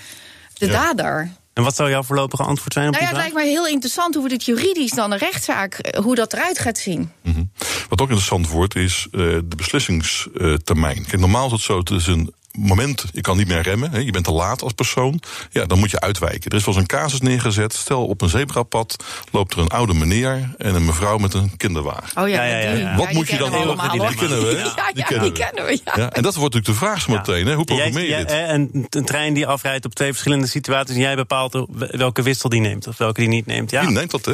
de 0.54 0.66
Ja. 0.66 0.72
dader. 0.72 1.31
En 1.56 1.62
wat 1.62 1.76
zou 1.76 1.90
jouw 1.90 2.02
voorlopige 2.02 2.42
antwoord 2.42 2.72
zijn 2.72 2.86
op 2.86 2.92
Nou 2.92 3.04
ja, 3.04 3.10
die 3.10 3.18
het 3.18 3.26
vraag? 3.26 3.42
lijkt 3.42 3.54
mij 3.54 3.62
heel 3.62 3.74
interessant 3.74 4.14
hoe 4.14 4.22
we 4.22 4.28
dit 4.28 4.44
juridisch 4.44 4.90
dan 4.90 5.12
een 5.12 5.18
rechtszaak, 5.18 5.74
eh, 5.74 6.02
hoe 6.02 6.14
dat 6.14 6.32
eruit 6.32 6.58
gaat 6.58 6.78
zien. 6.78 7.10
Mhm. 7.22 7.44
Wat 7.88 8.00
ook 8.00 8.08
interessant 8.08 8.48
wordt, 8.48 8.74
is 8.76 9.06
uh, 9.12 9.20
de 9.20 9.56
beslissingstermijn. 9.56 11.06
Kijk, 11.06 11.18
normaal 11.18 11.46
is 11.46 11.52
het 11.52 11.60
zo, 11.60 11.78
het 11.78 11.90
is 11.90 12.06
een 12.06 12.32
moment, 12.56 13.04
je 13.12 13.20
kan 13.20 13.36
niet 13.36 13.48
meer 13.48 13.60
remmen, 13.62 13.90
hè, 13.90 13.98
je 13.98 14.10
bent 14.10 14.24
te 14.24 14.32
laat 14.32 14.62
als 14.62 14.72
persoon, 14.72 15.20
ja, 15.50 15.64
dan 15.64 15.78
moet 15.78 15.90
je 15.90 16.00
uitwijken. 16.00 16.50
Er 16.50 16.56
is 16.56 16.64
wel 16.64 16.74
eens 16.74 16.82
een 16.82 16.88
casus 16.98 17.20
neergezet, 17.20 17.72
stel 17.74 18.06
op 18.06 18.22
een 18.22 18.28
zebrapad 18.28 18.96
loopt 19.32 19.52
er 19.52 19.58
een 19.58 19.68
oude 19.68 19.94
meneer 19.94 20.54
en 20.58 20.74
een 20.74 20.84
mevrouw 20.84 21.18
met 21.18 21.34
een 21.34 21.56
kinderwagen. 21.56 22.22
Oh 22.22 22.28
ja, 22.28 22.44
Ja, 22.44 22.58
ja. 22.58 22.96
Wat 22.96 23.12
moet 23.12 23.28
je 23.28 23.36
dan 23.36 23.50
we 23.50 23.56
doen? 23.56 23.66
allemaal, 23.66 23.90
Die 23.90 24.14
kennen 24.16 24.38
we, 24.40 24.46
hè? 24.54 24.58
Ja, 24.58 24.64
ja, 24.76 24.86
Die 24.86 24.94
die 24.94 25.04
kennen 25.04 25.32
kennen, 25.32 25.64
we. 25.64 25.70
we. 25.70 25.80
Ja. 25.84 25.92
Ja, 26.02 26.10
en 26.12 26.22
dat 26.22 26.34
wordt 26.34 26.54
natuurlijk 26.54 26.80
de 26.80 26.86
vraag 26.86 27.00
zo 27.02 27.12
meteen, 27.12 27.46
hè? 27.46 27.54
hoe 27.54 27.64
programmeer 27.64 28.08
je 28.08 28.16
dit? 28.16 28.30
en 28.30 28.86
een 28.90 29.04
trein 29.04 29.34
die 29.34 29.46
afrijdt 29.46 29.84
op 29.84 29.94
twee 29.94 30.10
verschillende 30.10 30.46
situaties... 30.46 30.94
en 30.94 31.00
jij 31.00 31.16
bepaalt 31.16 31.66
welke 31.90 32.22
wissel 32.22 32.48
die 32.48 32.60
neemt 32.60 32.86
of 32.86 32.96
welke 32.98 33.20
die 33.20 33.28
niet 33.28 33.46
neemt. 33.46 33.70
Ja. 33.70 33.80
Wie 33.80 33.90
neemt 33.90 34.10
dat, 34.10 34.24
hè? 34.24 34.32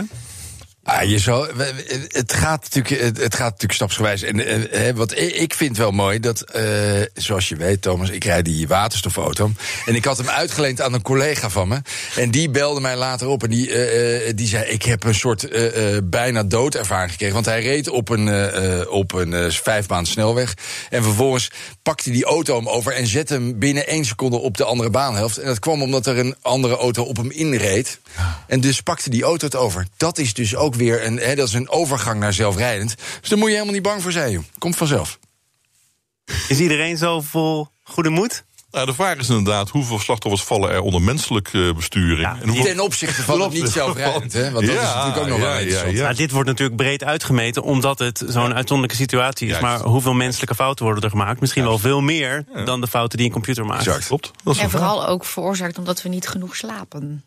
Ah, 0.84 1.08
je 1.08 1.18
zou, 1.18 1.62
het, 2.08 2.32
gaat 2.32 2.62
natuurlijk, 2.62 3.18
het, 3.18 3.34
gaat 3.34 3.50
natuurlijk 3.50 3.72
stapsgewijs. 3.72 4.22
En, 4.22 4.46
en 4.46 4.66
hè, 4.70 4.94
wat 4.94 5.18
ik, 5.18 5.54
vind 5.54 5.76
wel 5.76 5.90
mooi, 5.90 6.20
dat, 6.20 6.40
eh, 6.40 6.64
zoals 7.14 7.48
je 7.48 7.56
weet, 7.56 7.82
Thomas, 7.82 8.10
ik 8.10 8.24
rijd 8.24 8.44
die 8.44 8.68
waterstofauto. 8.68 9.50
En 9.86 9.94
ik 9.94 10.04
had 10.04 10.18
hem 10.18 10.28
uitgeleend 10.28 10.80
aan 10.80 10.92
een 10.92 11.02
collega 11.02 11.50
van 11.50 11.68
me. 11.68 11.82
En 12.16 12.30
die 12.30 12.50
belde 12.50 12.80
mij 12.80 12.96
later 12.96 13.26
op 13.26 13.42
en 13.42 13.50
die, 13.50 13.72
eh, 13.72 14.28
eh, 14.28 14.36
die 14.36 14.46
zei: 14.46 14.64
Ik 14.64 14.82
heb 14.82 15.04
een 15.04 15.14
soort 15.14 15.48
eh, 15.48 15.96
eh, 15.96 16.02
bijna 16.04 16.42
doodervaring 16.42 17.10
gekregen. 17.10 17.34
Want 17.34 17.46
hij 17.46 17.62
reed 17.62 17.88
op 17.88 18.08
een, 18.08 18.28
eh, 18.28 18.80
eh, 18.80 18.90
op 18.90 19.12
een 19.12 19.32
eh, 19.34 19.50
vijfbaan 19.50 20.06
snelweg. 20.06 20.54
En 20.90 21.02
vervolgens 21.02 21.50
pakte 21.82 22.08
hij 22.08 22.12
die 22.12 22.24
auto 22.24 22.56
hem 22.56 22.68
over 22.68 22.92
en 22.92 23.06
zette 23.06 23.34
hem 23.34 23.58
binnen 23.58 23.86
één 23.86 24.04
seconde 24.04 24.36
op 24.36 24.56
de 24.56 24.64
andere 24.64 24.90
baanhelft. 24.90 25.38
En 25.38 25.46
dat 25.46 25.58
kwam 25.58 25.82
omdat 25.82 26.06
er 26.06 26.18
een 26.18 26.36
andere 26.42 26.76
auto 26.76 27.02
op 27.02 27.16
hem 27.16 27.30
inreed. 27.30 28.00
En 28.46 28.60
dus 28.60 28.80
pakte 28.80 29.10
die 29.10 29.22
auto 29.22 29.46
het 29.46 29.56
over. 29.56 29.86
Dat 29.96 30.18
is 30.18 30.34
dus 30.34 30.56
ook 30.56 30.71
weer 30.76 31.04
een, 31.06 31.16
hè, 31.16 31.34
dat 31.34 31.48
is 31.48 31.54
een 31.54 31.70
overgang 31.70 32.20
naar 32.20 32.32
zelfrijdend. 32.32 32.94
Dus 33.20 33.28
daar 33.28 33.38
moet 33.38 33.48
je 33.48 33.54
helemaal 33.54 33.74
niet 33.74 33.82
bang 33.82 34.02
voor 34.02 34.12
zijn. 34.12 34.30
joh. 34.32 34.42
Komt 34.58 34.76
vanzelf. 34.76 35.18
Is 36.48 36.58
iedereen 36.58 36.96
zo 36.96 37.20
vol 37.20 37.68
goede 37.82 38.10
moed? 38.10 38.44
Nou, 38.70 38.86
de 38.86 38.94
vraag 38.94 39.16
is 39.18 39.28
inderdaad 39.28 39.68
hoeveel 39.68 39.98
slachtoffers 39.98 40.42
vallen 40.42 40.70
er 40.70 40.80
onder 40.80 41.02
menselijke 41.02 41.72
besturing. 41.76 42.20
Ja, 42.20 42.36
en 42.40 42.48
hoeveel... 42.48 42.64
Ten 42.64 42.80
opzichte 42.80 43.22
van 43.22 43.40
het 43.40 43.52
niet 43.52 43.68
zelfrijdend. 43.68 44.32
Hè? 44.32 44.50
Want 44.50 44.66
dat 44.66 44.74
is 44.74 44.80
Ja, 44.82 44.94
natuurlijk 44.94 45.16
ook 45.18 45.28
nog 45.28 45.38
wel 45.38 45.48
ja, 45.48 45.58
interessant. 45.58 45.90
ja, 45.90 45.96
ja. 45.96 46.02
Nou, 46.02 46.14
dit 46.16 46.30
wordt 46.30 46.48
natuurlijk 46.48 46.76
breed 46.76 47.04
uitgemeten, 47.04 47.62
omdat 47.62 47.98
het 47.98 48.18
zo'n 48.26 48.54
uitzonderlijke 48.54 49.02
situatie 49.02 49.46
is. 49.46 49.52
Juist. 49.58 49.66
Maar 49.66 49.80
hoeveel 49.90 50.12
menselijke 50.12 50.54
fouten 50.54 50.84
worden 50.84 51.04
er 51.04 51.10
gemaakt? 51.10 51.40
Misschien 51.40 51.64
wel 51.64 51.78
veel 51.78 52.00
meer 52.00 52.44
dan 52.64 52.80
de 52.80 52.86
fouten 52.86 53.16
die 53.18 53.26
een 53.26 53.32
computer 53.32 53.64
maakt. 53.66 53.86
Exact. 53.86 54.06
Klopt. 54.06 54.30
Dat 54.44 54.54
is 54.54 54.60
En 54.60 54.70
vooral 54.70 55.06
ook 55.06 55.24
veroorzaakt 55.24 55.78
omdat 55.78 56.02
we 56.02 56.08
niet 56.08 56.28
genoeg 56.28 56.56
slapen. 56.56 57.24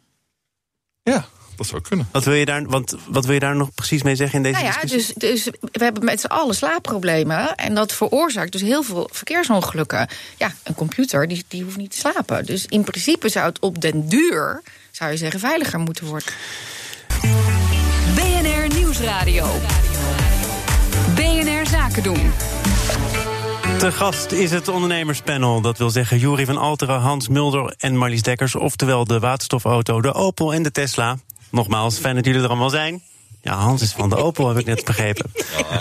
Ja, 1.04 1.26
dat 1.58 1.68
zou 1.68 1.82
kunnen. 1.82 2.08
Wat 2.12 2.24
wil 2.24 2.34
je 2.34 2.46
daar, 2.46 2.66
want, 2.66 2.96
wat 3.08 3.26
wil 3.26 3.34
je 3.34 3.40
daar 3.40 3.56
nog 3.56 3.74
precies 3.74 4.04
mee 4.04 4.16
zeggen 4.16 4.38
in 4.38 4.44
deze 4.44 4.64
Nou 4.64 4.74
ja, 4.74 4.82
discussie? 4.82 5.20
dus, 5.20 5.44
dus 5.44 5.54
we 5.72 5.84
hebben 5.84 6.06
met 6.06 6.20
z'n 6.20 6.26
allen 6.26 6.56
slaapproblemen. 6.56 7.56
En 7.56 7.76
dat 7.76 7.94
veroorzaakt 7.94 8.52
dus 8.52 8.62
heel 8.62 8.84
veel 8.84 9.10
verkeersongelukken. 9.12 10.08
Ja, 10.38 10.54
een 10.64 10.76
computer 10.76 11.28
die, 11.28 11.46
die 11.48 11.64
hoeft 11.64 11.78
niet 11.78 11.92
te 11.92 11.98
slapen. 11.98 12.46
Dus 12.46 12.66
in 12.66 12.84
principe 12.84 13.30
zou 13.30 13.46
het 13.46 13.60
op 13.60 13.82
den 13.82 14.10
duur, 14.10 14.62
zou 14.92 15.12
je 15.12 15.18
zeggen, 15.18 15.40
veiliger 15.40 15.80
moeten 15.80 16.06
worden. 16.06 16.34
BNR 18.16 18.76
Nieuwsradio. 18.76 19.48
BNR 21.16 21.68
Zaken 21.68 22.04
doen. 22.04 22.32
Te 23.80 23.92
gast 23.92 24.32
is 24.32 24.52
het 24.52 24.68
ondernemerspanel. 24.68 25.62
Dat 25.62 25.78
wil 25.78 25.90
zeggen 25.90 26.18
Jury 26.20 26.46
van 26.46 26.58
Alteren, 26.58 27.00
Hans 27.00 27.28
Mulder 27.28 27.74
en 27.78 27.98
Marlies 27.98 28.22
Dekkers. 28.22 28.56
Oftewel 28.56 29.06
de 29.06 29.20
waterstofauto, 29.20 30.02
de 30.02 30.14
Opel 30.14 30.54
en 30.54 30.64
de 30.64 30.72
Tesla. 30.72 31.18
Nogmaals, 31.56 31.98
fijn 31.98 32.16
dat 32.16 32.26
jullie 32.26 32.42
er 32.42 32.48
allemaal 32.48 32.70
zijn. 32.70 33.02
Ja, 33.42 33.56
Hans 33.56 33.82
is 33.82 33.92
van 33.92 34.10
de 34.10 34.16
Opel, 34.16 34.48
heb 34.48 34.58
ik 34.58 34.66
net 34.66 34.86
begrepen. 34.86 35.32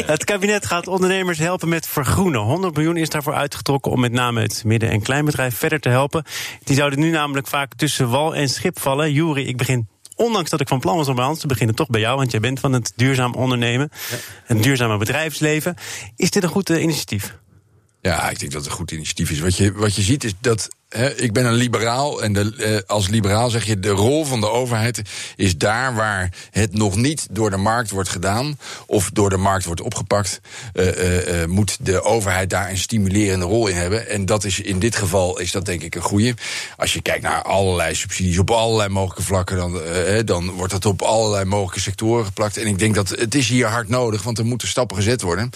Het 0.06 0.24
kabinet 0.24 0.66
gaat 0.66 0.86
ondernemers 0.86 1.38
helpen 1.38 1.68
met 1.68 1.86
vergroenen. 1.86 2.40
100 2.40 2.74
miljoen 2.74 2.96
is 2.96 3.08
daarvoor 3.08 3.34
uitgetrokken 3.34 3.92
om 3.92 4.00
met 4.00 4.12
name 4.12 4.40
het 4.40 4.62
midden- 4.64 4.90
en 4.90 5.02
kleinbedrijf 5.02 5.56
verder 5.56 5.80
te 5.80 5.88
helpen. 5.88 6.24
Die 6.64 6.76
zouden 6.76 6.98
nu 6.98 7.10
namelijk 7.10 7.46
vaak 7.46 7.74
tussen 7.74 8.10
wal 8.10 8.34
en 8.34 8.48
schip 8.48 8.80
vallen. 8.80 9.12
Jury, 9.12 9.46
ik 9.46 9.56
begin 9.56 9.88
ondanks 10.16 10.50
dat 10.50 10.60
ik 10.60 10.68
van 10.68 10.80
plan 10.80 10.96
was 10.96 11.08
om 11.08 11.14
bij 11.14 11.24
Hans 11.24 11.40
te 11.40 11.46
beginnen, 11.46 11.74
toch 11.74 11.88
bij 11.88 12.00
jou, 12.00 12.16
want 12.16 12.30
jij 12.30 12.40
bent 12.40 12.60
van 12.60 12.72
het 12.72 12.92
duurzaam 12.96 13.34
ondernemen, 13.34 13.90
het 14.44 14.62
duurzame 14.62 14.96
bedrijfsleven. 14.96 15.76
Is 16.16 16.30
dit 16.30 16.42
een 16.42 16.48
goed 16.48 16.70
eh, 16.70 16.82
initiatief? 16.82 17.38
Ja, 18.00 18.30
ik 18.30 18.38
denk 18.38 18.52
dat 18.52 18.60
het 18.60 18.70
een 18.70 18.76
goed 18.76 18.90
initiatief 18.90 19.30
is. 19.30 19.40
Wat 19.40 19.56
je, 19.56 19.72
wat 19.72 19.94
je 19.94 20.02
ziet 20.02 20.24
is 20.24 20.32
dat 20.40 20.68
ik 21.16 21.32
ben 21.32 21.44
een 21.44 21.54
liberaal 21.54 22.22
en 22.22 22.32
de, 22.32 22.54
eh, 22.56 22.78
als 22.86 23.08
liberaal 23.08 23.50
zeg 23.50 23.64
je 23.64 23.80
de 23.80 23.88
rol 23.88 24.24
van 24.24 24.40
de 24.40 24.50
overheid 24.50 25.02
is 25.36 25.58
daar 25.58 25.94
waar 25.94 26.32
het 26.50 26.74
nog 26.74 26.96
niet 26.96 27.26
door 27.30 27.50
de 27.50 27.56
markt 27.56 27.90
wordt 27.90 28.08
gedaan 28.08 28.58
of 28.86 29.10
door 29.12 29.30
de 29.30 29.36
markt 29.36 29.64
wordt 29.64 29.80
opgepakt, 29.80 30.40
uh, 30.74 31.40
uh, 31.40 31.46
moet 31.46 31.76
de 31.80 32.02
overheid 32.02 32.50
daar 32.50 32.70
een 32.70 32.78
stimulerende 32.78 33.44
rol 33.44 33.66
in 33.66 33.76
hebben. 33.76 34.08
En 34.08 34.26
dat 34.26 34.44
is 34.44 34.60
in 34.60 34.78
dit 34.78 34.96
geval 34.96 35.38
is 35.38 35.52
dat 35.52 35.64
denk 35.64 35.82
ik 35.82 35.94
een 35.94 36.02
goede. 36.02 36.34
Als 36.76 36.92
je 36.92 37.02
kijkt 37.02 37.22
naar 37.22 37.42
allerlei 37.42 37.94
subsidies 37.94 38.38
op 38.38 38.50
allerlei 38.50 38.88
mogelijke 38.88 39.22
vlakken, 39.22 39.56
dan, 39.56 39.80
dan 40.24 40.50
wordt 40.50 40.72
dat 40.72 40.86
op 40.86 41.02
allerlei 41.02 41.44
mogelijke 41.44 41.80
sectoren 41.80 42.24
geplakt. 42.24 42.56
En 42.56 42.66
ik 42.66 42.78
denk 42.78 42.94
dat 42.94 43.08
het 43.08 43.34
is 43.34 43.48
hier 43.48 43.66
hard 43.66 43.88
nodig, 43.88 44.22
want 44.22 44.38
er 44.38 44.44
moeten 44.44 44.68
stappen 44.68 44.96
gezet 44.96 45.22
worden. 45.22 45.50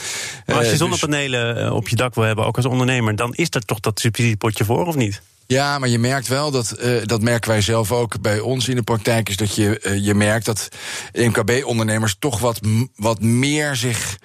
Maar 0.46 0.56
als 0.56 0.64
je 0.64 0.70
dus- 0.70 0.78
zonnepanelen 0.78 1.72
op 1.72 1.88
je 1.88 1.96
dak 1.96 2.14
wil 2.14 2.24
hebben, 2.24 2.46
ook 2.46 2.56
als 2.56 2.66
ondernemer, 2.66 3.16
dan 3.16 3.34
is 3.34 3.48
er 3.50 3.64
toch 3.64 3.80
dat 3.80 4.00
subsidiepotje 4.00 4.64
voor, 4.64 4.86
of 4.86 4.94
niet? 4.94 5.20
Ja, 5.52 5.78
maar 5.78 5.88
je 5.88 5.98
merkt 5.98 6.28
wel 6.28 6.50
dat, 6.50 6.74
uh, 6.80 7.02
dat 7.04 7.22
merken 7.22 7.50
wij 7.50 7.60
zelf 7.60 7.92
ook 7.92 8.20
bij 8.20 8.40
ons 8.40 8.68
in 8.68 8.76
de 8.76 8.82
praktijk, 8.82 9.28
is 9.28 9.36
dat 9.36 9.54
je, 9.54 9.80
uh, 9.82 10.04
je 10.04 10.14
merkt 10.14 10.44
dat 10.44 10.68
MKB-ondernemers 11.12 12.16
toch 12.18 12.38
wat, 12.38 12.60
wat 12.96 13.20
meer 13.20 13.76
zich, 13.76 14.18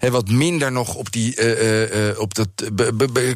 he, 0.00 0.10
wat 0.10 0.28
minder 0.28 0.72
nog 0.72 0.94
op 0.94 1.12
die 1.12 1.36
uh, 2.10 2.18
op 2.18 2.34
dat 2.34 2.48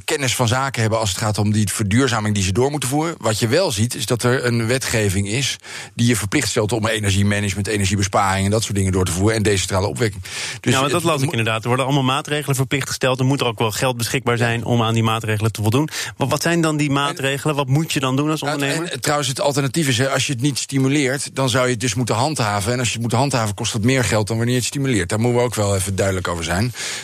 kennis 0.04 0.34
van 0.34 0.48
zaken 0.48 0.80
hebben 0.80 0.98
als 0.98 1.08
het 1.08 1.18
gaat 1.18 1.38
om 1.38 1.52
die 1.52 1.72
verduurzaming 1.72 2.34
die 2.34 2.44
ze 2.44 2.52
door 2.52 2.70
moeten 2.70 2.88
voeren. 2.88 3.14
Wat 3.18 3.38
je 3.38 3.48
wel 3.48 3.70
ziet, 3.70 3.94
is 3.94 4.06
dat 4.06 4.22
er 4.22 4.44
een 4.44 4.66
wetgeving 4.66 5.28
is 5.28 5.56
die 5.94 6.06
je 6.06 6.16
verplicht 6.16 6.48
stelt 6.48 6.72
om 6.72 6.86
energiemanagement, 6.86 7.66
energiebesparing 7.66 8.44
en 8.44 8.50
dat 8.50 8.62
soort 8.62 8.76
dingen 8.76 8.92
door 8.92 9.04
te 9.04 9.12
voeren 9.12 9.36
en 9.36 9.42
decentrale 9.42 9.86
opwekking. 9.86 10.22
Dus 10.60 10.72
ja, 10.72 10.80
maar 10.80 10.90
dat 10.90 11.02
las 11.02 11.22
ik 11.22 11.30
inderdaad. 11.30 11.62
Er 11.62 11.68
worden 11.68 11.86
allemaal 11.86 12.04
maatregelen 12.04 12.56
verplicht 12.56 12.88
gesteld. 12.88 13.18
Er 13.18 13.24
moet 13.24 13.40
er 13.40 13.46
ook 13.46 13.58
wel 13.58 13.70
geld 13.70 13.96
beschikbaar 13.96 14.36
zijn 14.36 14.64
om 14.64 14.82
aan 14.82 14.94
die 14.94 15.02
maatregelen 15.02 15.52
te 15.52 15.62
voldoen. 15.62 15.88
Maar 16.16 16.28
wat 16.28 16.42
zijn 16.42 16.60
dan 16.60 16.76
die 16.76 16.90
maatregelen? 16.90 17.56
Wat 17.56 17.68
moet 17.68 17.92
je 17.92 18.00
dan 18.00 18.16
doen 18.16 18.30
als 18.30 18.42
ondernemer? 18.42 18.92
en, 18.92 19.00
trouwens, 19.00 19.28
het 19.28 19.40
alternatief 19.40 19.88
is, 19.88 20.08
als 20.08 20.26
je 20.26 20.32
het 20.32 20.42
niet 20.42 20.58
stimuleert, 20.58 21.34
dan 21.34 21.48
zou 21.48 21.64
je 21.64 21.70
het 21.70 21.80
dus 21.80 21.94
moeten 21.94 22.14
handhaven. 22.14 22.72
En 22.72 22.78
als 22.78 22.88
je 22.88 22.94
het 22.94 23.02
moet 23.02 23.12
handhaven, 23.12 23.54
kost 23.54 23.72
het 23.72 23.84
meer 23.84 24.04
geld 24.04 24.26
dan 24.26 24.36
wanneer 24.36 24.54
je 24.54 24.60
het 24.60 24.68
stimuleert. 24.68 25.08
Daar 25.08 25.20
moeten 25.20 25.38
we 25.38 25.46
ook 25.46 25.54
wel 25.54 25.74
even 25.74 25.96
duidelijk 25.96 26.28
over 26.28 26.44
zijn. 26.44 26.53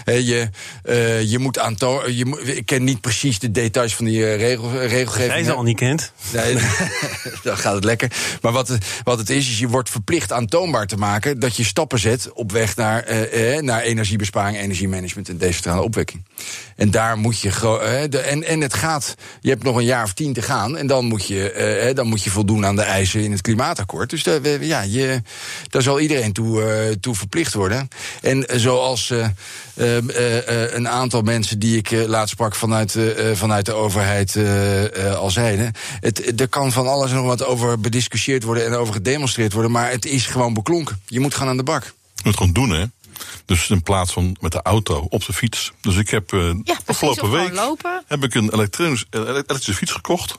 Je, 0.04 0.48
uh, 0.84 1.22
je 1.22 1.38
moet 1.38 1.58
aantonen. 1.58 2.36
Ik 2.56 2.66
ken 2.66 2.84
niet 2.84 3.00
precies 3.00 3.38
de 3.38 3.50
details 3.50 3.94
van 3.96 4.04
die 4.04 4.18
uh, 4.18 4.36
regel, 4.36 4.70
regelgeving. 4.80 5.32
Hij 5.32 5.44
ze 5.44 5.52
al 5.52 5.62
niet 5.62 5.76
kent. 5.76 6.12
Nee, 6.32 6.54
dan 7.42 7.56
gaat 7.58 7.74
het 7.74 7.84
lekker. 7.84 8.10
Maar 8.40 8.52
wat, 8.52 8.78
wat 9.04 9.18
het 9.18 9.30
is, 9.30 9.48
is 9.48 9.58
je 9.58 9.68
wordt 9.68 9.90
verplicht 9.90 10.32
aantoonbaar 10.32 10.86
te 10.86 10.96
maken 10.96 11.38
dat 11.38 11.56
je 11.56 11.64
stappen 11.64 11.98
zet 11.98 12.32
op 12.32 12.52
weg 12.52 12.76
naar, 12.76 13.04
naar 13.60 13.80
energiebesparing, 13.80 14.58
energiemanagement 14.58 15.28
en 15.28 15.38
decentrale 15.38 15.82
opwekking. 15.82 16.24
En 16.76 16.90
daar 16.90 17.18
moet 17.18 17.40
je. 17.40 17.78
en, 18.28 18.44
en 18.44 18.60
het 18.60 18.74
gaat. 18.74 19.14
Je 19.40 19.50
hebt 19.50 19.62
nog 19.62 19.76
een 19.76 19.84
jaar 19.84 20.04
of 20.04 20.12
tien 20.12 20.32
te 20.32 20.42
gaan. 20.42 20.76
En 20.76 20.86
dan 20.86 21.04
moet 21.04 21.26
je, 21.26 21.92
dan 21.94 22.06
moet 22.06 22.22
je 22.22 22.30
voldoen 22.30 22.66
aan 22.66 22.76
de 22.76 22.82
eisen 22.82 23.22
in 23.22 23.32
het 23.32 23.40
klimaatakkoord. 23.40 24.10
Dus 24.10 24.22
daar, 24.22 24.64
ja, 24.64 24.82
je, 24.82 25.22
daar 25.68 25.82
zal 25.82 26.00
iedereen 26.00 26.32
toe, 26.32 26.88
uh, 26.88 26.94
toe 27.00 27.14
verplicht 27.14 27.54
worden. 27.54 27.88
En 28.20 28.46
zoals 28.54 29.10
uh, 29.10 29.26
een 29.74 30.88
aantal 30.88 31.22
mensen 31.22 31.58
die 31.58 31.76
ik 31.76 31.90
laatst 31.90 32.32
sprak 32.32 32.54
vanuit, 32.54 32.98
vanuit 33.32 33.66
de 33.66 33.72
overheid 33.72 34.36
al 35.16 35.30
zeiden. 35.30 35.72
Het, 36.00 36.40
er 36.40 36.48
kan 36.48 36.72
van 36.72 36.88
alles 36.88 37.10
nog 37.10 37.24
wat 37.24 37.44
over 37.44 37.80
bediscussieerd 37.80 38.42
worden 38.42 38.66
en 38.66 38.74
over 38.74 38.94
gedemonstreerd 38.94 39.52
worden. 39.52 39.70
Maar 39.70 39.90
het 39.90 40.04
is 40.04 40.26
gewoon 40.26 40.54
beklonken. 40.54 41.00
Je 41.06 41.20
moet 41.20 41.34
gaan 41.34 41.48
aan 41.48 41.56
de 41.56 41.62
bak. 41.62 41.82
Je 41.84 41.90
moet 42.14 42.24
het 42.24 42.36
gewoon 42.36 42.52
doen, 42.52 42.70
hè? 42.70 42.84
Dus 43.44 43.70
in 43.70 43.82
plaats 43.82 44.12
van 44.12 44.36
met 44.40 44.52
de 44.52 44.62
auto 44.62 45.06
op 45.08 45.26
de 45.26 45.32
fiets. 45.32 45.72
Dus 45.80 45.96
ik 45.96 46.10
heb 46.10 46.32
uh, 46.32 46.54
ja, 46.64 46.78
afgelopen 46.84 47.30
week 47.30 47.60
heb 48.06 48.24
ik 48.24 48.34
een 48.34 48.52
elektrische 49.10 49.74
fiets 49.74 49.92
gekocht. 49.92 50.38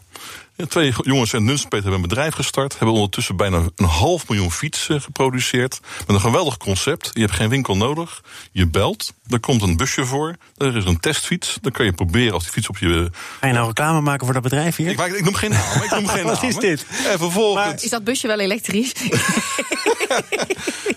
Twee 0.68 0.94
jongens 1.02 1.34
en 1.34 1.44
Nunspeet 1.44 1.82
hebben 1.82 1.94
een 1.94 2.08
bedrijf 2.08 2.34
gestart. 2.34 2.72
Hebben 2.72 2.96
ondertussen 2.96 3.36
bijna 3.36 3.62
een 3.76 3.86
half 3.86 4.30
miljoen 4.30 4.52
fietsen 4.52 5.02
geproduceerd. 5.02 5.80
Met 6.08 6.16
een 6.16 6.22
geweldig 6.22 6.58
concept. 6.58 7.10
Je 7.14 7.20
hebt 7.20 7.34
geen 7.34 7.50
winkel 7.50 7.78
nodig. 7.78 8.24
Je 8.52 8.68
belt. 8.68 9.14
Er 9.28 9.40
komt 9.40 9.62
een 9.62 9.78
busje 9.78 10.06
voor. 10.06 10.36
Er 10.58 10.76
is 10.76 10.86
een 10.86 11.00
testfiets. 11.00 11.58
Dan 11.62 11.72
kan 11.72 11.86
je 11.86 11.94
proberen 11.94 12.34
als 12.34 12.44
die 12.44 12.52
fiets 12.52 12.68
op 12.68 12.78
je. 12.78 13.10
Ga 13.40 13.48
je 13.48 13.54
nou 13.54 13.68
reclame 13.68 14.02
maken 14.02 14.26
voor 14.26 14.34
dat 14.34 14.44
bedrijf 14.44 14.76
hier? 14.76 14.90
Ik, 14.90 15.00
ik 15.00 15.24
noem 15.24 15.34
geen 15.34 15.52
naam. 15.52 15.82
Ik 15.84 15.92
noem 15.92 16.08
geen 16.08 16.24
Wat 16.32 16.44
is 16.44 16.56
dit? 16.56 16.86
En 17.06 17.18
vervolgens. 17.18 17.66
Maar 17.66 17.84
is 17.84 17.90
dat 17.90 18.04
busje 18.04 18.28
wel 18.28 18.40
elektrisch? 18.40 18.94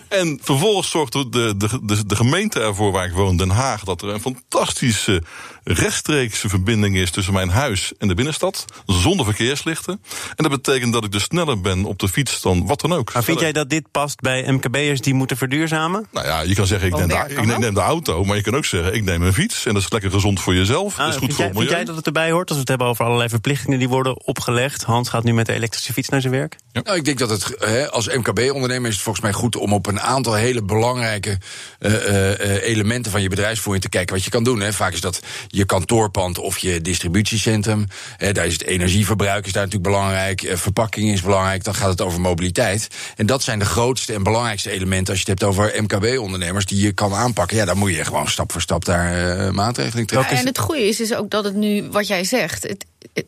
en 0.09 0.39
vervolgens 0.43 0.89
zorgt 0.89 1.13
de, 1.13 1.29
de, 1.29 1.55
de, 1.83 2.05
de 2.05 2.15
gemeente 2.15 2.59
ervoor 2.59 2.91
waar 2.91 3.05
ik 3.05 3.13
woon, 3.13 3.37
Den 3.37 3.49
Haag, 3.49 3.83
dat 3.83 4.01
er 4.01 4.09
een 4.09 4.21
fantastische 4.21 5.23
rechtstreekse 5.65 6.49
verbinding 6.49 6.97
is 6.97 7.11
tussen 7.11 7.33
mijn 7.33 7.49
huis 7.49 7.93
en 7.97 8.07
de 8.07 8.13
binnenstad. 8.13 8.65
Zonder 8.85 9.25
verkeerslichten. 9.25 10.01
En 10.35 10.43
dat 10.43 10.49
betekent 10.49 10.93
dat 10.93 11.03
ik 11.03 11.11
dus 11.11 11.23
sneller 11.23 11.61
ben 11.61 11.85
op 11.85 11.99
de 11.99 12.07
fiets 12.07 12.41
dan 12.41 12.67
wat 12.67 12.81
dan 12.81 12.93
ook. 12.93 13.13
Maar 13.13 13.23
vind 13.23 13.39
jij 13.39 13.51
dat 13.51 13.69
dit 13.69 13.91
past 13.91 14.19
bij 14.19 14.51
MKB'ers 14.51 15.01
die 15.01 15.13
moeten 15.13 15.37
verduurzamen? 15.37 16.07
Nou 16.11 16.25
ja, 16.25 16.41
je 16.41 16.55
kan 16.55 16.67
zeggen, 16.67 16.87
ik, 16.87 16.95
neem 16.95 17.07
de, 17.07 17.25
ik 17.27 17.59
neem, 17.59 17.73
de, 17.73 17.79
auto. 17.79 18.23
Maar 18.23 18.35
je 18.35 18.41
kan 18.41 18.55
ook 18.55 18.65
zeggen, 18.65 18.93
ik 18.93 19.03
neem 19.03 19.21
een 19.21 19.33
fiets. 19.33 19.65
En 19.65 19.73
dat 19.73 19.81
is 19.81 19.91
lekker 19.91 20.11
gezond 20.11 20.41
voor 20.41 20.55
jezelf. 20.55 20.95
dat 20.95 21.07
is 21.07 21.13
ah, 21.13 21.19
goed 21.19 21.33
voor 21.33 21.43
jij, 21.45 21.53
Vind 21.53 21.69
jij 21.69 21.83
dat 21.83 21.95
het 21.95 22.05
erbij 22.05 22.31
hoort? 22.31 22.47
Als 22.49 22.53
we 22.53 22.59
het 22.59 22.69
hebben 22.69 22.87
over 22.87 23.05
allerlei 23.05 23.29
verplichtingen 23.29 23.79
die 23.79 23.89
worden 23.89 24.25
opgelegd. 24.25 24.83
Hans 24.83 25.09
gaat 25.09 25.23
nu 25.23 25.33
met 25.33 25.45
de 25.45 25.53
elektrische 25.53 25.93
fiets 25.93 26.09
naar 26.09 26.21
zijn 26.21 26.33
werk. 26.33 26.55
Ja. 26.71 26.81
Nou, 26.81 26.97
ik 26.97 27.05
denk 27.05 27.19
dat 27.19 27.29
het 27.29 27.55
hè, 27.59 27.91
als 27.91 28.07
MKB-ondernemer 28.07 28.87
is 28.87 28.93
het 28.93 29.03
volgens 29.03 29.23
mij 29.23 29.33
goed 29.33 29.55
om 29.55 29.73
op 29.73 29.87
een 29.87 29.99
aantal 29.99 30.33
hele 30.33 30.63
belangrijke 30.63 31.37
uh, 31.79 31.91
uh, 31.91 32.63
elementen 32.63 33.11
van 33.11 33.21
je 33.21 33.29
bedrijfsvoering 33.29 33.83
te 33.83 33.89
kijken 33.89 34.15
wat 34.15 34.23
je 34.23 34.29
kan 34.29 34.43
doen. 34.43 34.59
Hè. 34.59 34.73
Vaak 34.73 34.93
is 34.93 35.01
dat 35.01 35.21
je 35.55 35.65
kantoorpand 35.65 36.37
of 36.37 36.57
je 36.57 36.81
distributiecentrum. 36.81 37.87
Daar 38.17 38.45
is 38.45 38.53
het 38.53 38.63
energieverbruik 38.63 39.45
is 39.45 39.51
daar 39.51 39.63
natuurlijk 39.63 39.91
belangrijk. 39.91 40.41
Eh, 40.41 40.57
verpakking 40.57 41.11
is 41.11 41.21
belangrijk. 41.21 41.63
Dan 41.63 41.75
gaat 41.75 41.89
het 41.89 42.01
over 42.01 42.21
mobiliteit. 42.21 42.87
En 43.15 43.25
dat 43.25 43.43
zijn 43.43 43.59
de 43.59 43.65
grootste 43.65 44.13
en 44.13 44.23
belangrijkste 44.23 44.71
elementen 44.71 45.13
als 45.13 45.21
je 45.21 45.31
het 45.31 45.39
hebt 45.39 45.51
over 45.51 45.83
MKB-ondernemers 45.83 46.65
die 46.65 46.81
je 46.81 46.91
kan 46.91 47.13
aanpakken. 47.13 47.57
Ja, 47.57 47.65
dan 47.65 47.77
moet 47.77 47.95
je 47.95 48.05
gewoon 48.05 48.27
stap 48.27 48.51
voor 48.51 48.61
stap 48.61 48.85
daar 48.85 49.37
uh, 49.37 49.51
maatregelen 49.51 50.05
trekken. 50.05 50.37
En 50.37 50.45
het 50.45 50.59
goede 50.59 50.87
is, 50.87 50.99
is 50.99 51.15
ook 51.15 51.29
dat 51.29 51.43
het 51.43 51.55
nu, 51.55 51.89
wat 51.89 52.07
jij 52.07 52.23
zegt, 52.23 52.63
het, 52.63 52.85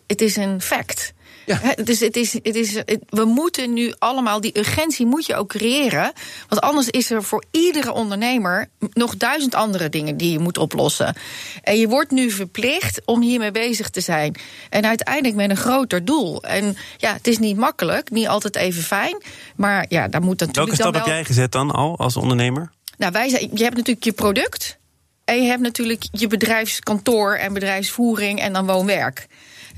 het 0.07 0.22
is 0.22 0.36
een 0.36 0.62
fact. 0.62 1.13
Ja. 1.48 1.75
dus 1.84 2.00
het 2.00 2.16
is, 2.16 2.34
het 2.34 2.56
is, 2.56 2.82
we 3.10 3.25
moeten 3.25 3.74
nu 3.74 3.94
allemaal, 4.00 4.42
die 4.42 4.58
urgentie 4.58 5.06
moet 5.06 5.25
je 5.25 5.36
ook 5.36 5.50
creëren. 5.50 6.12
Want 6.50 6.62
anders 6.62 6.89
is 6.89 7.12
er 7.12 7.24
voor 7.24 7.44
iedere 7.51 7.92
ondernemer 7.92 8.70
nog 8.94 9.18
duizend 9.18 9.56
andere 9.56 9.89
dingen 9.89 10.18
die 10.18 10.32
je 10.32 10.39
moet 10.39 10.58
oplossen. 10.58 11.16
En 11.63 11.80
je 11.80 11.88
wordt 11.88 12.12
nu 12.12 12.32
verplicht 12.32 13.01
om 13.06 13.22
hiermee 13.22 13.51
bezig 13.51 13.89
te 13.89 14.01
zijn. 14.01 14.36
En 14.70 14.86
uiteindelijk 14.86 15.36
met 15.36 15.50
een 15.50 15.58
groter 15.58 16.06
doel. 16.06 16.44
En 16.44 16.77
ja, 16.98 17.13
het 17.13 17.27
is 17.27 17.38
niet 17.38 17.58
makkelijk, 17.58 18.10
niet 18.10 18.27
altijd 18.27 18.56
even 18.56 18.84
fijn. 18.84 19.24
Maar 19.56 19.86
ja, 19.89 20.08
daar 20.08 20.22
moet 20.22 20.39
natuurlijk. 20.39 20.56
Welke 20.56 20.75
stap 20.75 20.94
wel... 20.94 21.01
heb 21.01 21.12
jij 21.12 21.25
gezet 21.25 21.51
dan 21.51 21.72
al 21.72 21.98
als 21.98 22.18
ondernemer? 22.18 22.72
Nou, 22.98 23.12
wij 23.12 23.30
zijn, 23.30 23.50
je 23.54 23.63
hebt 23.63 23.75
natuurlijk 23.75 24.06
je 24.06 24.12
product. 24.12 24.77
En 25.25 25.42
je 25.42 25.50
hebt 25.50 25.62
natuurlijk 25.62 26.04
je 26.12 26.27
bedrijfskantoor 26.27 27.36
en 27.36 27.54
bedrijfsvoering 27.54 28.39
en 28.39 28.54
dan 28.54 28.66
woonwerk. 28.66 29.27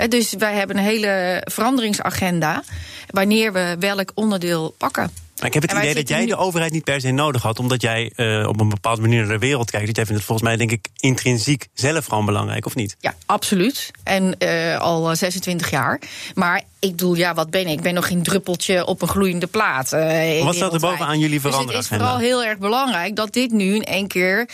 Dus 0.07 0.33
wij 0.37 0.53
hebben 0.53 0.77
een 0.77 0.83
hele 0.83 1.41
veranderingsagenda 1.45 2.63
wanneer 3.09 3.53
we 3.53 3.75
welk 3.79 4.11
onderdeel 4.15 4.75
pakken. 4.77 5.11
Maar 5.39 5.47
ik 5.47 5.53
heb 5.53 5.63
het 5.63 5.71
idee 5.71 5.93
dat 5.93 6.07
jij 6.07 6.25
de 6.25 6.35
overheid 6.35 6.71
niet 6.71 6.83
per 6.83 7.01
se 7.01 7.11
nodig 7.11 7.41
had, 7.41 7.59
omdat 7.59 7.81
jij 7.81 8.11
uh, 8.15 8.47
op 8.47 8.59
een 8.59 8.69
bepaalde 8.69 9.01
manier 9.01 9.19
naar 9.19 9.33
de 9.33 9.39
wereld 9.39 9.71
kijkt. 9.71 9.85
Dat 9.85 9.95
jij 9.95 10.05
vindt 10.05 10.19
het 10.19 10.29
volgens 10.29 10.47
mij, 10.47 10.57
denk 10.57 10.71
ik, 10.71 10.87
intrinsiek 10.99 11.67
zelf 11.73 12.05
gewoon 12.05 12.25
belangrijk, 12.25 12.65
of 12.65 12.75
niet? 12.75 12.95
Ja, 12.99 13.15
absoluut. 13.25 13.91
En 14.03 14.35
uh, 14.39 14.77
al 14.77 15.15
26 15.15 15.69
jaar. 15.69 16.01
Maar 16.35 16.63
ik 16.79 16.89
bedoel, 16.91 17.15
ja, 17.15 17.33
wat 17.33 17.49
ben 17.49 17.67
ik? 17.67 17.73
Ik 17.73 17.81
ben 17.81 17.93
nog 17.93 18.07
geen 18.07 18.23
druppeltje 18.23 18.85
op 18.85 19.01
een 19.01 19.07
gloeiende 19.07 19.47
plaat. 19.47 19.93
Uh, 19.93 20.43
wat 20.43 20.55
staat 20.55 20.73
er 20.73 20.79
bovenaan 20.79 21.19
jullie 21.19 21.41
veranderen? 21.41 21.75
Dus 21.75 21.89
het 21.89 21.91
is 21.91 21.97
vooral 21.97 22.17
heel 22.17 22.43
erg 22.43 22.57
belangrijk 22.57 23.15
dat 23.15 23.33
dit 23.33 23.51
nu 23.51 23.75
in 23.75 23.83
één 23.83 24.07
keer 24.07 24.49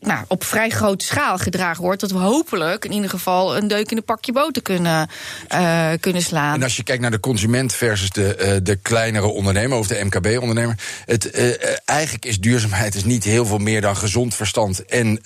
nou, 0.00 0.24
op 0.28 0.44
vrij 0.44 0.68
grote 0.68 1.04
schaal 1.04 1.38
gedragen 1.38 1.82
wordt. 1.82 2.00
Dat 2.00 2.10
we 2.10 2.18
hopelijk 2.18 2.84
in 2.84 2.92
ieder 2.92 3.10
geval 3.10 3.56
een 3.56 3.68
deuk 3.68 3.90
in 3.90 3.96
een 3.96 4.04
pakje 4.04 4.32
boter 4.32 4.62
kunnen, 4.62 5.08
uh, 5.52 5.90
kunnen 6.00 6.22
slaan. 6.22 6.54
En 6.54 6.62
als 6.62 6.76
je 6.76 6.82
kijkt 6.82 7.02
naar 7.02 7.10
de 7.10 7.20
consument 7.20 7.74
versus 7.74 8.10
de, 8.10 8.36
uh, 8.40 8.56
de 8.62 8.76
kleinere 8.76 9.26
ondernemer 9.26 9.78
of 9.78 9.86
de 9.86 10.04
MKB-ondernemer. 10.04 10.78
Het, 11.04 11.38
uh, 11.38 11.52
eigenlijk 11.84 12.24
is 12.24 12.40
duurzaamheid 12.40 12.94
is 12.94 13.04
niet 13.04 13.24
heel 13.24 13.46
veel 13.46 13.58
meer 13.58 13.80
dan 13.80 13.96
gezond 13.96 14.34
verstand. 14.34 14.84
En, 14.84 15.22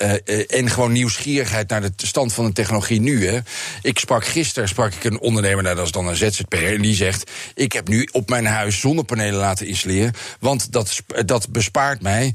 en 0.49 0.71
gewoon 0.71 0.93
nieuwsgierigheid 0.93 1.69
naar 1.69 1.81
de 1.81 1.93
stand 1.97 2.33
van 2.33 2.45
de 2.45 2.53
technologie 2.53 3.01
nu. 3.01 3.27
Hè. 3.27 3.39
Ik 3.83 3.99
sprak 3.99 4.25
gisteren 4.25 4.69
sprak 4.69 4.93
ik 4.93 5.05
een 5.05 5.21
ondernemer, 5.21 5.63
nou, 5.63 5.77
dat 5.77 5.87
is 5.87 5.93
dan 5.93 6.09
een 6.09 6.17
ZZP'er. 6.17 6.75
En 6.75 6.83
die 6.83 6.95
zegt: 6.95 7.31
Ik 7.55 7.73
heb 7.73 7.89
nu 7.89 8.09
op 8.13 8.29
mijn 8.29 8.47
huis 8.47 8.81
zonnepanelen 8.81 9.41
laten 9.41 9.67
installeren. 9.67 10.13
Want 10.41 10.73
dat, 10.73 11.03
dat 11.25 11.49
bespaart 11.49 12.03
mij 12.03 12.35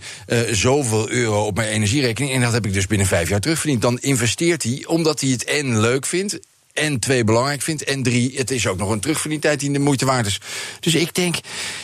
zoveel 0.52 1.10
euro 1.10 1.46
op 1.46 1.56
mijn 1.56 1.70
energierekening. 1.70 2.27
En 2.32 2.42
dat 2.42 2.54
heb 2.54 2.66
ik 2.66 2.74
dus 2.74 2.88
binnen 2.88 3.08
vijf 3.08 3.30
jaar 3.30 3.40
terugverdiend. 3.40 3.82
Dan 3.82 4.00
investeert 4.00 4.64
hij 4.64 4.84
omdat 4.88 5.22
hij 5.22 5.30
het 5.30 5.44
en 5.44 5.80
leuk 5.80 6.06
vindt 6.06 6.40
En 6.78 7.00
twee, 7.00 7.24
belangrijk 7.24 7.62
vindt. 7.62 7.84
En 7.84 8.04
drie, 8.04 8.34
het 8.36 8.52
is 8.52 8.68
ook 8.68 8.78
nog 8.78 8.90
een 8.90 9.00
terugverdientijd 9.00 9.60
die 9.60 9.72
de 9.72 9.80
moeite 9.80 10.06
waard 10.06 10.26
is. 10.26 10.40
Dus 10.80 10.96
ik 10.96 11.16
denk, 11.16 11.36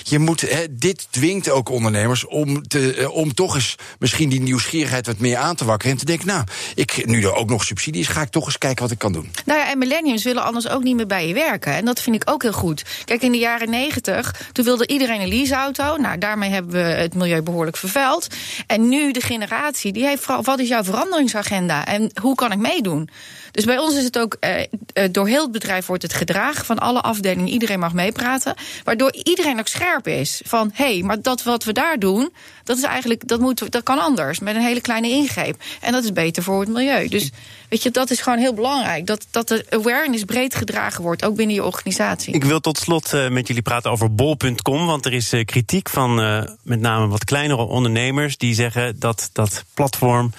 je 0.03 0.19
moet, 0.19 0.41
hè, 0.41 0.65
dit 0.69 1.07
dwingt 1.09 1.49
ook 1.49 1.69
ondernemers 1.69 2.25
om, 2.25 2.67
te, 2.67 2.93
eh, 2.93 3.11
om 3.11 3.33
toch 3.33 3.55
eens 3.55 3.75
misschien 3.99 4.29
die 4.29 4.41
nieuwsgierigheid 4.41 5.05
wat 5.05 5.19
meer 5.19 5.37
aan 5.37 5.55
te 5.55 5.65
wakkeren. 5.65 5.91
En 5.91 5.99
te 5.99 6.05
denken, 6.05 6.27
nou, 6.27 6.43
ik, 6.75 7.05
nu 7.05 7.23
er 7.23 7.33
ook 7.33 7.49
nog 7.49 7.63
subsidie 7.63 8.01
is, 8.01 8.07
ga 8.07 8.21
ik 8.21 8.29
toch 8.29 8.45
eens 8.45 8.57
kijken 8.57 8.83
wat 8.83 8.91
ik 8.91 8.97
kan 8.97 9.13
doen. 9.13 9.31
Nou 9.45 9.59
ja, 9.59 9.71
en 9.71 9.77
millennials 9.77 10.23
willen 10.23 10.43
anders 10.43 10.67
ook 10.69 10.83
niet 10.83 10.95
meer 10.95 11.07
bij 11.07 11.27
je 11.27 11.33
werken. 11.33 11.73
En 11.73 11.85
dat 11.85 12.01
vind 12.01 12.15
ik 12.15 12.29
ook 12.29 12.41
heel 12.41 12.53
goed. 12.53 12.83
Kijk, 13.05 13.21
in 13.21 13.31
de 13.31 13.37
jaren 13.37 13.69
negentig, 13.69 14.49
toen 14.51 14.65
wilde 14.65 14.87
iedereen 14.87 15.21
een 15.21 15.27
leaseauto. 15.27 15.97
Nou, 15.97 16.17
daarmee 16.17 16.49
hebben 16.49 16.71
we 16.71 16.79
het 16.79 17.15
milieu 17.15 17.41
behoorlijk 17.41 17.77
vervuild. 17.77 18.27
En 18.67 18.89
nu 18.89 19.11
de 19.11 19.21
generatie, 19.21 19.91
die 19.91 20.05
heeft 20.05 20.23
vooral, 20.23 20.43
wat 20.43 20.59
is 20.59 20.67
jouw 20.67 20.83
veranderingsagenda? 20.83 21.85
En 21.85 22.11
hoe 22.21 22.35
kan 22.35 22.51
ik 22.51 22.57
meedoen? 22.57 23.09
Dus 23.53 23.65
bij 23.65 23.77
ons 23.77 23.95
is 23.95 24.03
het 24.03 24.19
ook, 24.19 24.37
eh, 24.39 24.61
eh, 24.61 24.67
door 25.11 25.27
heel 25.27 25.41
het 25.41 25.51
bedrijf 25.51 25.85
wordt 25.85 26.03
het 26.03 26.13
gedragen 26.13 26.65
van 26.65 26.79
alle 26.79 27.01
afdelingen. 27.01 27.47
Iedereen 27.47 27.79
mag 27.79 27.93
meepraten. 27.93 28.55
Waardoor 28.83 29.13
iedereen 29.23 29.59
ook 29.59 29.67
scherp 29.67 30.07
is. 30.07 30.41
Van, 30.45 30.71
hé, 30.73 30.93
hey, 30.93 31.03
maar 31.03 31.21
dat 31.21 31.43
wat 31.43 31.63
we 31.63 31.71
daar 31.71 31.99
doen, 31.99 32.33
dat 32.63 32.77
is 32.77 32.83
eigenlijk, 32.83 33.27
dat, 33.27 33.39
moet, 33.39 33.71
dat 33.71 33.83
kan 33.83 33.99
anders. 33.99 34.39
Met 34.39 34.55
een 34.55 34.61
hele 34.61 34.81
kleine 34.81 35.09
ingreep. 35.09 35.61
En 35.81 35.91
dat 35.91 36.03
is 36.03 36.13
beter 36.13 36.43
voor 36.43 36.59
het 36.59 36.69
milieu. 36.69 37.07
Dus 37.07 37.31
weet 37.69 37.83
je, 37.83 37.91
dat 37.91 38.09
is 38.09 38.21
gewoon 38.21 38.39
heel 38.39 38.53
belangrijk. 38.53 39.05
Dat, 39.05 39.27
dat 39.31 39.47
de 39.47 39.65
awareness 39.69 40.23
breed 40.23 40.55
gedragen 40.55 41.01
wordt, 41.01 41.25
ook 41.25 41.35
binnen 41.35 41.55
je 41.55 41.63
organisatie. 41.63 42.33
Ik 42.33 42.43
wil 42.43 42.59
tot 42.59 42.77
slot 42.77 43.13
uh, 43.13 43.29
met 43.29 43.47
jullie 43.47 43.61
praten 43.61 43.91
over 43.91 44.15
bol.com. 44.15 44.85
Want 44.85 45.05
er 45.05 45.13
is 45.13 45.33
uh, 45.33 45.45
kritiek 45.45 45.89
van 45.89 46.15
met 46.63 46.79
name 46.79 47.07
wat 47.07 47.23
kleinere 47.23 47.61
ondernemers. 47.61 48.37
die 48.37 48.53
zeggen 48.53 48.99
dat 48.99 49.29
dat 49.33 49.63
platform 49.73 50.31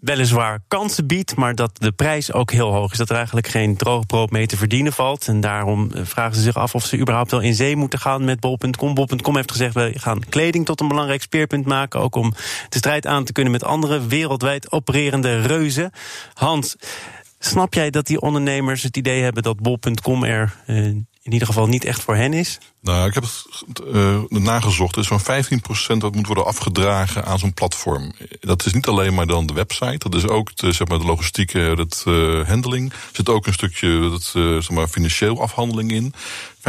weliswaar 0.00 0.60
kansen 0.68 1.06
biedt, 1.06 1.36
maar 1.36 1.54
dat 1.54 1.70
de 1.78 1.92
prijs 1.92 2.32
ook 2.32 2.50
heel 2.50 2.72
hoog 2.72 2.92
is. 2.92 2.98
Dat 2.98 3.08
er 3.10 3.16
eigenlijk 3.16 3.46
geen 3.46 3.76
droog 3.76 4.06
brood 4.06 4.30
mee 4.30 4.46
te 4.46 4.56
verdienen 4.56 4.92
valt. 4.92 5.28
En 5.28 5.40
daarom 5.40 5.90
vragen 5.94 6.34
ze 6.34 6.42
zich 6.42 6.56
af 6.56 6.74
of 6.74 6.84
ze 6.84 6.98
überhaupt 6.98 7.30
wel 7.30 7.40
in 7.40 7.54
zee 7.54 7.76
moeten 7.76 7.98
gaan 7.98 8.24
met 8.24 8.40
bol.com. 8.40 8.94
Bol.com 8.94 9.36
heeft 9.36 9.50
gezegd, 9.50 9.74
we 9.74 9.92
gaan 9.94 10.28
kleding 10.28 10.64
tot 10.66 10.80
een 10.80 10.88
belangrijk 10.88 11.22
speerpunt 11.22 11.66
maken. 11.66 12.00
Ook 12.00 12.14
om 12.14 12.34
de 12.68 12.78
strijd 12.78 13.06
aan 13.06 13.24
te 13.24 13.32
kunnen 13.32 13.52
met 13.52 13.64
andere 13.64 14.06
wereldwijd 14.06 14.72
opererende 14.72 15.40
reuzen. 15.40 15.90
Hans, 16.34 16.76
snap 17.38 17.74
jij 17.74 17.90
dat 17.90 18.06
die 18.06 18.20
ondernemers 18.20 18.82
het 18.82 18.96
idee 18.96 19.22
hebben 19.22 19.42
dat 19.42 19.60
bol.com 19.60 20.24
er 20.24 20.56
in 21.22 21.32
ieder 21.32 21.46
geval 21.46 21.66
niet 21.66 21.84
echt 21.84 22.02
voor 22.02 22.16
hen 22.16 22.32
is? 22.32 22.58
Nou, 22.82 23.08
ik 23.08 23.14
heb 23.14 23.22
het 23.22 23.82
uh, 23.94 24.20
nagezocht. 24.28 24.96
Er 24.96 25.02
is 25.02 25.06
zo'n 25.06 25.96
15% 25.96 25.98
dat 25.98 26.14
moet 26.14 26.26
worden 26.26 26.46
afgedragen 26.46 27.24
aan 27.24 27.38
zo'n 27.38 27.54
platform. 27.54 28.12
Dat 28.40 28.66
is 28.66 28.72
niet 28.72 28.86
alleen 28.86 29.14
maar 29.14 29.26
dan 29.26 29.46
de 29.46 29.52
website. 29.52 29.98
Dat 29.98 30.14
is 30.14 30.26
ook 30.26 30.56
de, 30.56 30.72
zeg 30.72 30.88
maar, 30.88 30.98
de 30.98 31.04
logistieke 31.04 31.58
het, 31.58 32.04
uh, 32.08 32.48
handling. 32.48 32.92
Er 32.92 32.98
zit 33.12 33.28
ook 33.28 33.46
een 33.46 33.52
stukje 33.52 34.10
het, 34.10 34.32
uh, 34.36 34.52
zeg 34.52 34.70
maar, 34.70 34.88
financieel 34.88 35.42
afhandeling 35.42 35.92
in. 35.92 36.14
15% 36.60 36.62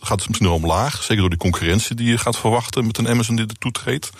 gaat 0.00 0.18
dus 0.18 0.26
misschien 0.26 0.46
wel 0.46 0.56
omlaag. 0.56 1.02
Zeker 1.02 1.16
door 1.16 1.28
die 1.28 1.38
concurrentie 1.38 1.96
die 1.96 2.08
je 2.08 2.18
gaat 2.18 2.38
verwachten 2.38 2.86
met 2.86 2.98
een 2.98 3.08
Amazon 3.08 3.36
die 3.36 3.46
er 3.46 3.58
toetreedt. 3.58 4.10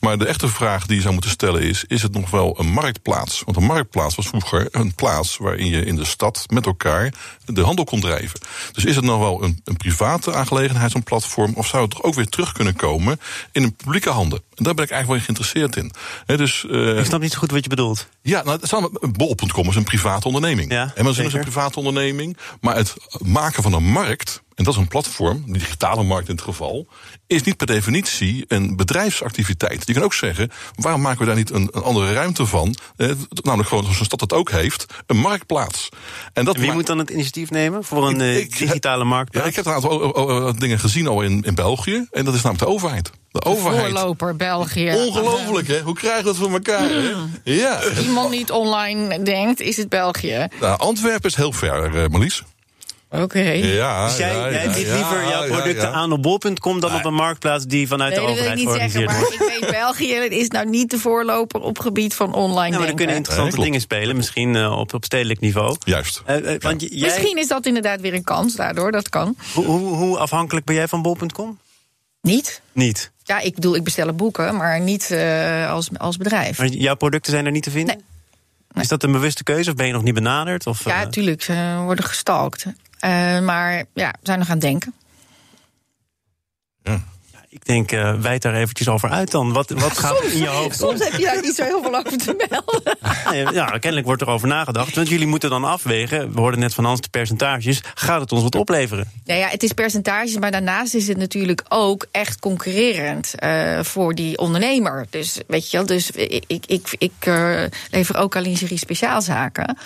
Maar 0.00 0.18
de 0.18 0.26
echte 0.26 0.48
vraag 0.48 0.86
die 0.86 0.96
je 0.96 1.02
zou 1.02 1.12
moeten 1.12 1.30
stellen 1.30 1.62
is: 1.62 1.84
is 1.84 2.02
het 2.02 2.12
nog 2.12 2.30
wel 2.30 2.60
een 2.60 2.70
marktplaats? 2.70 3.42
Want 3.44 3.56
een 3.56 3.64
marktplaats 3.64 4.14
was 4.14 4.26
vroeger 4.26 4.68
een 4.70 4.94
plaats 4.94 5.36
waarin 5.36 5.66
je 5.66 5.84
in 5.84 5.96
de 5.96 6.04
stad 6.04 6.44
met 6.50 6.66
elkaar 6.66 7.12
de 7.44 7.62
handel 7.62 7.84
kon 7.84 8.00
drijven. 8.00 8.40
Dus 8.72 8.84
is 8.84 8.96
het 8.96 9.04
nog 9.04 9.18
wel 9.18 9.42
een, 9.42 9.60
een 9.64 9.76
private 9.76 10.34
aangelegenheid, 10.34 10.56
zo'n 10.86 11.02
platform? 11.02 11.52
Of 11.54 11.66
zou 11.66 11.84
het 11.84 12.02
ook 12.02 12.14
weer 12.14 12.28
terug 12.28 12.52
kunnen 12.52 12.76
komen 12.76 13.20
in 13.52 13.62
een 13.62 13.74
publieke 13.74 14.10
handen? 14.10 14.42
En 14.54 14.64
daar 14.64 14.74
ben 14.74 14.84
ik 14.84 14.90
eigenlijk 14.90 15.26
wel 15.26 15.36
geïnteresseerd 15.36 15.76
in. 15.76 15.92
He, 16.26 16.36
dus, 16.36 16.64
uh, 16.68 16.98
ik 16.98 17.04
snap 17.04 17.20
niet 17.20 17.32
zo 17.32 17.38
goed 17.38 17.50
wat 17.50 17.62
je 17.62 17.68
bedoelt. 17.68 18.08
Ja, 18.22 18.42
nou, 18.42 18.58
bol.com 19.12 19.68
is 19.68 19.76
een 19.76 19.84
private 19.84 20.26
onderneming. 20.26 20.72
Ja, 20.72 20.92
Amazon 20.96 21.26
is 21.26 21.32
een 21.32 21.40
private 21.40 21.78
onderneming. 21.78 22.36
Maar 22.60 22.76
het 22.76 22.94
maken 23.18 23.62
van 23.62 23.72
een 23.72 23.90
markt, 23.90 24.42
en 24.58 24.64
dat 24.64 24.74
is 24.74 24.80
een 24.80 24.88
platform, 24.88 25.42
de 25.46 25.58
digitale 25.58 26.02
markt 26.02 26.28
in 26.28 26.34
het 26.34 26.44
geval, 26.44 26.86
is 27.26 27.42
niet 27.42 27.56
per 27.56 27.66
definitie 27.66 28.44
een 28.48 28.76
bedrijfsactiviteit. 28.76 29.86
Je 29.86 29.92
kan 29.92 30.02
ook 30.02 30.14
zeggen, 30.14 30.50
waarom 30.74 31.00
maken 31.00 31.18
we 31.18 31.26
daar 31.26 31.36
niet 31.36 31.50
een, 31.50 31.68
een 31.72 31.82
andere 31.82 32.12
ruimte 32.12 32.46
van? 32.46 32.74
Eh, 32.96 33.10
namelijk 33.42 33.68
gewoon 33.68 33.84
zoals 33.84 33.98
een 33.98 34.04
stad 34.04 34.18
dat 34.18 34.32
ook 34.32 34.50
heeft, 34.50 34.86
een 35.06 35.16
marktplaats. 35.16 35.88
En, 36.32 36.44
dat 36.44 36.54
en 36.54 36.60
wie 36.60 36.72
moet 36.72 36.86
dan 36.86 36.98
het 36.98 37.10
initiatief 37.10 37.50
nemen 37.50 37.84
voor 37.84 38.08
een 38.08 38.20
ik, 38.20 38.42
ik, 38.42 38.58
digitale 38.58 39.04
marktplaats? 39.04 39.44
Ja, 39.44 39.50
ik 39.50 39.56
heb 39.56 39.66
een 39.66 39.72
aantal 39.72 40.58
dingen 40.58 40.78
gezien 40.78 41.06
al 41.06 41.22
in, 41.22 41.42
in 41.42 41.54
België. 41.54 42.06
En 42.10 42.24
dat 42.24 42.34
is 42.34 42.42
namelijk 42.42 42.68
de 42.68 42.72
overheid. 42.72 43.10
De 43.30 43.44
overheid. 43.44 43.92
Voorloper 43.92 44.36
België. 44.36 44.92
Ongelooflijk, 44.94 45.68
hè? 45.68 45.80
Hoe 45.80 45.94
krijgen 45.94 46.20
we 46.20 46.24
dat 46.24 46.36
voor 46.36 46.52
elkaar? 46.52 46.88
Hè? 46.88 47.12
Ja. 47.44 47.74
Als 47.74 47.98
iemand 47.98 48.30
niet 48.30 48.50
online 48.50 49.22
denkt, 49.22 49.60
is 49.60 49.76
het 49.76 49.88
België. 49.88 50.48
Nou, 50.60 50.78
Antwerpen 50.78 51.30
is 51.30 51.36
heel 51.36 51.52
ver, 51.52 52.10
Marlies. 52.10 52.42
Oké. 53.10 53.22
Okay. 53.22 53.74
Ja, 53.74 54.06
dus 54.06 54.16
jij, 54.16 54.34
ja, 54.34 54.50
jij 54.50 54.64
ja, 54.64 54.72
biedt 54.72 54.86
ja, 54.86 54.94
liever 54.94 55.28
jouw 55.28 55.46
producten 55.46 55.92
aan 55.92 56.12
op 56.12 56.22
bol.com 56.22 56.80
dan 56.80 56.94
op 56.94 57.04
een 57.04 57.14
marktplaats 57.14 57.66
die 57.66 57.88
vanuit 57.88 58.14
nee, 58.14 58.24
de 58.24 58.30
overheid 58.30 58.56
dat 58.56 58.64
wil 58.64 58.74
ik 58.74 58.80
niet 58.82 58.92
zeggen, 58.92 59.18
wordt. 59.18 59.38
Maar 59.38 59.48
ik 59.48 59.60
weet, 59.60 59.70
België 59.70 60.14
is 60.14 60.48
nou 60.48 60.68
niet 60.68 60.90
de 60.90 60.98
voorloper 60.98 61.60
op 61.60 61.78
gebied 61.78 62.14
van 62.14 62.34
online. 62.34 62.72
Ja, 62.72 62.78
maar 62.78 62.88
er 62.88 62.94
kunnen 62.94 63.16
interessante 63.16 63.56
Nee, 63.56 63.64
dingen 63.64 63.80
spelen, 63.80 64.16
misschien 64.16 64.54
uh, 64.54 64.78
op, 64.78 64.94
op 64.94 65.04
stedelijk 65.04 65.40
niveau. 65.40 65.76
Juist. 65.84 66.22
Uh, 66.28 66.36
uh, 66.36 66.60
want 66.60 66.80
jij, 66.80 67.00
Misschien 67.00 67.38
is 67.38 67.48
dat 67.48 67.66
inderdaad 67.66 68.00
weer 68.00 68.14
een 68.14 68.24
kans 68.24 68.54
daardoor, 68.54 68.92
dat 68.92 69.08
kan. 69.08 69.36
Hoe, 69.54 69.64
hoe, 69.64 69.94
hoe 69.94 70.18
afhankelijk 70.18 70.66
ben 70.66 70.74
jij 70.74 70.88
van 70.88 71.02
bol.com? 71.02 71.58
Niet. 72.20 72.60
Niet. 72.72 73.10
Ja, 73.22 73.40
ik 73.40 73.54
bedoel, 73.54 73.76
ik 73.76 73.84
bestel 73.84 74.12
boeken, 74.12 74.56
maar 74.56 74.80
niet 74.80 75.16
als, 75.68 75.88
als 75.98 76.16
bedrijf. 76.16 76.58
Maar 76.58 76.66
jouw 76.66 76.94
producten 76.94 77.32
zijn 77.32 77.46
er 77.46 77.52
niet 77.52 77.62
te 77.62 77.70
vinden? 77.70 77.94
Nee. 77.96 78.82
Is 78.82 78.88
dat 78.88 79.02
een 79.02 79.12
bewuste 79.12 79.42
keuze 79.42 79.70
of 79.70 79.76
ben 79.76 79.86
je 79.86 79.92
nog 79.92 80.02
niet 80.02 80.14
benaderd? 80.14 80.66
Of, 80.66 80.84
ja, 80.84 81.06
tuurlijk, 81.06 81.42
ze 81.42 81.80
worden 81.84 82.04
gestalkt. 82.04 82.66
Uh, 83.04 83.40
maar 83.40 83.84
ja, 83.94 84.14
zijn 84.22 84.38
nog 84.38 84.48
aan 84.48 84.54
het 84.54 84.64
denken. 84.64 84.94
Ja. 86.82 87.00
Ik 87.50 87.66
denk, 87.66 87.92
uh, 87.92 88.14
wijd 88.20 88.42
daar 88.42 88.54
eventjes 88.54 88.88
over 88.88 89.10
uit 89.10 89.30
dan. 89.30 89.52
Wat, 89.52 89.70
wat 89.70 89.98
gaat 89.98 90.16
soms, 90.16 90.32
in 90.32 90.38
je 90.38 90.46
hoofd 90.46 90.78
Soms 90.78 91.04
heb 91.04 91.12
je 91.12 91.24
daar 91.24 91.42
niet 91.42 91.54
zo 91.54 91.64
heel 91.64 91.82
veel 91.82 91.96
over 91.96 92.18
te 92.18 92.46
melden. 92.48 92.96
Ja, 93.54 93.66
kennelijk 93.66 94.06
wordt 94.06 94.22
er 94.22 94.28
over 94.28 94.48
nagedacht. 94.48 94.94
Want 94.94 95.08
jullie 95.08 95.26
moeten 95.26 95.50
dan 95.50 95.64
afwegen, 95.64 96.32
we 96.32 96.40
hoorden 96.40 96.60
net 96.60 96.74
van 96.74 96.84
Hans 96.84 97.00
de 97.00 97.08
percentages... 97.08 97.80
gaat 97.94 98.20
het 98.20 98.32
ons 98.32 98.42
wat 98.42 98.54
opleveren? 98.54 99.10
Nou 99.24 99.40
ja, 99.40 99.48
het 99.48 99.62
is 99.62 99.72
percentages, 99.72 100.38
maar 100.38 100.50
daarnaast 100.50 100.94
is 100.94 101.08
het 101.08 101.16
natuurlijk 101.16 101.62
ook 101.68 102.06
echt 102.10 102.38
concurrerend... 102.38 103.34
Uh, 103.44 103.82
voor 103.82 104.14
die 104.14 104.38
ondernemer. 104.38 105.06
Dus 105.10 105.38
weet 105.46 105.70
je 105.70 105.76
wel, 105.76 105.86
dus 105.86 106.10
ik, 106.10 106.44
ik, 106.46 106.66
ik, 106.66 106.94
ik 106.98 107.26
uh, 107.28 107.62
lever 107.90 108.16
ook 108.16 108.36
al 108.36 108.42
lingerie 108.42 108.78
speciaalzaken... 108.78 109.78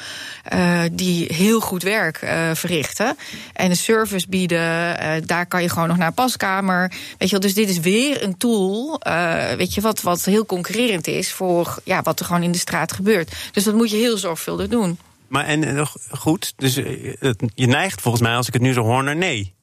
die 0.93 1.35
heel 1.35 1.61
goed 1.61 1.83
werk 1.83 2.19
verrichten. 2.53 3.17
En 3.53 3.71
een 3.71 3.77
service 3.77 4.29
bieden, 4.29 5.27
daar 5.27 5.47
kan 5.47 5.63
je 5.63 5.69
gewoon 5.69 5.89
nog 5.89 5.97
naar 5.97 6.13
paskamer. 6.13 6.93
Weet 7.19 7.31
je 7.31 7.39
wel, 7.39 7.41
dus 7.41 7.52
dit 7.55 7.69
is 7.69 7.81
weer 7.81 8.23
een 8.23 8.37
tool, 8.37 9.01
uh, 9.07 9.53
weet 9.53 9.75
je, 9.75 9.81
wat, 9.81 10.03
wat 10.03 10.25
heel 10.25 10.47
concurrerend 10.47 11.07
is 11.07 11.33
voor 11.33 11.79
ja, 11.85 12.03
wat 12.03 12.21
er 12.21 12.27
gewoon 12.27 12.43
in 12.43 12.53
de 12.53 12.59
straat 12.59 12.93
gebeurt. 12.93 13.33
Dus 13.53 13.65
dat 13.65 13.75
moet 13.75 13.91
je 13.91 13.97
heel 13.97 14.17
zorgvuldig 14.17 14.69
doen. 14.69 14.99
Maar 15.29 15.45
en 15.45 15.87
goed, 16.11 16.53
dus 16.57 16.75
je 17.55 17.67
neigt 17.67 18.01
volgens 18.01 18.23
mij, 18.23 18.37
als 18.37 18.47
ik 18.47 18.53
het 18.53 18.63
nu 18.63 18.73
zo 18.73 18.83
hoor, 18.83 19.05
naar 19.05 19.17
nee. 19.17 19.55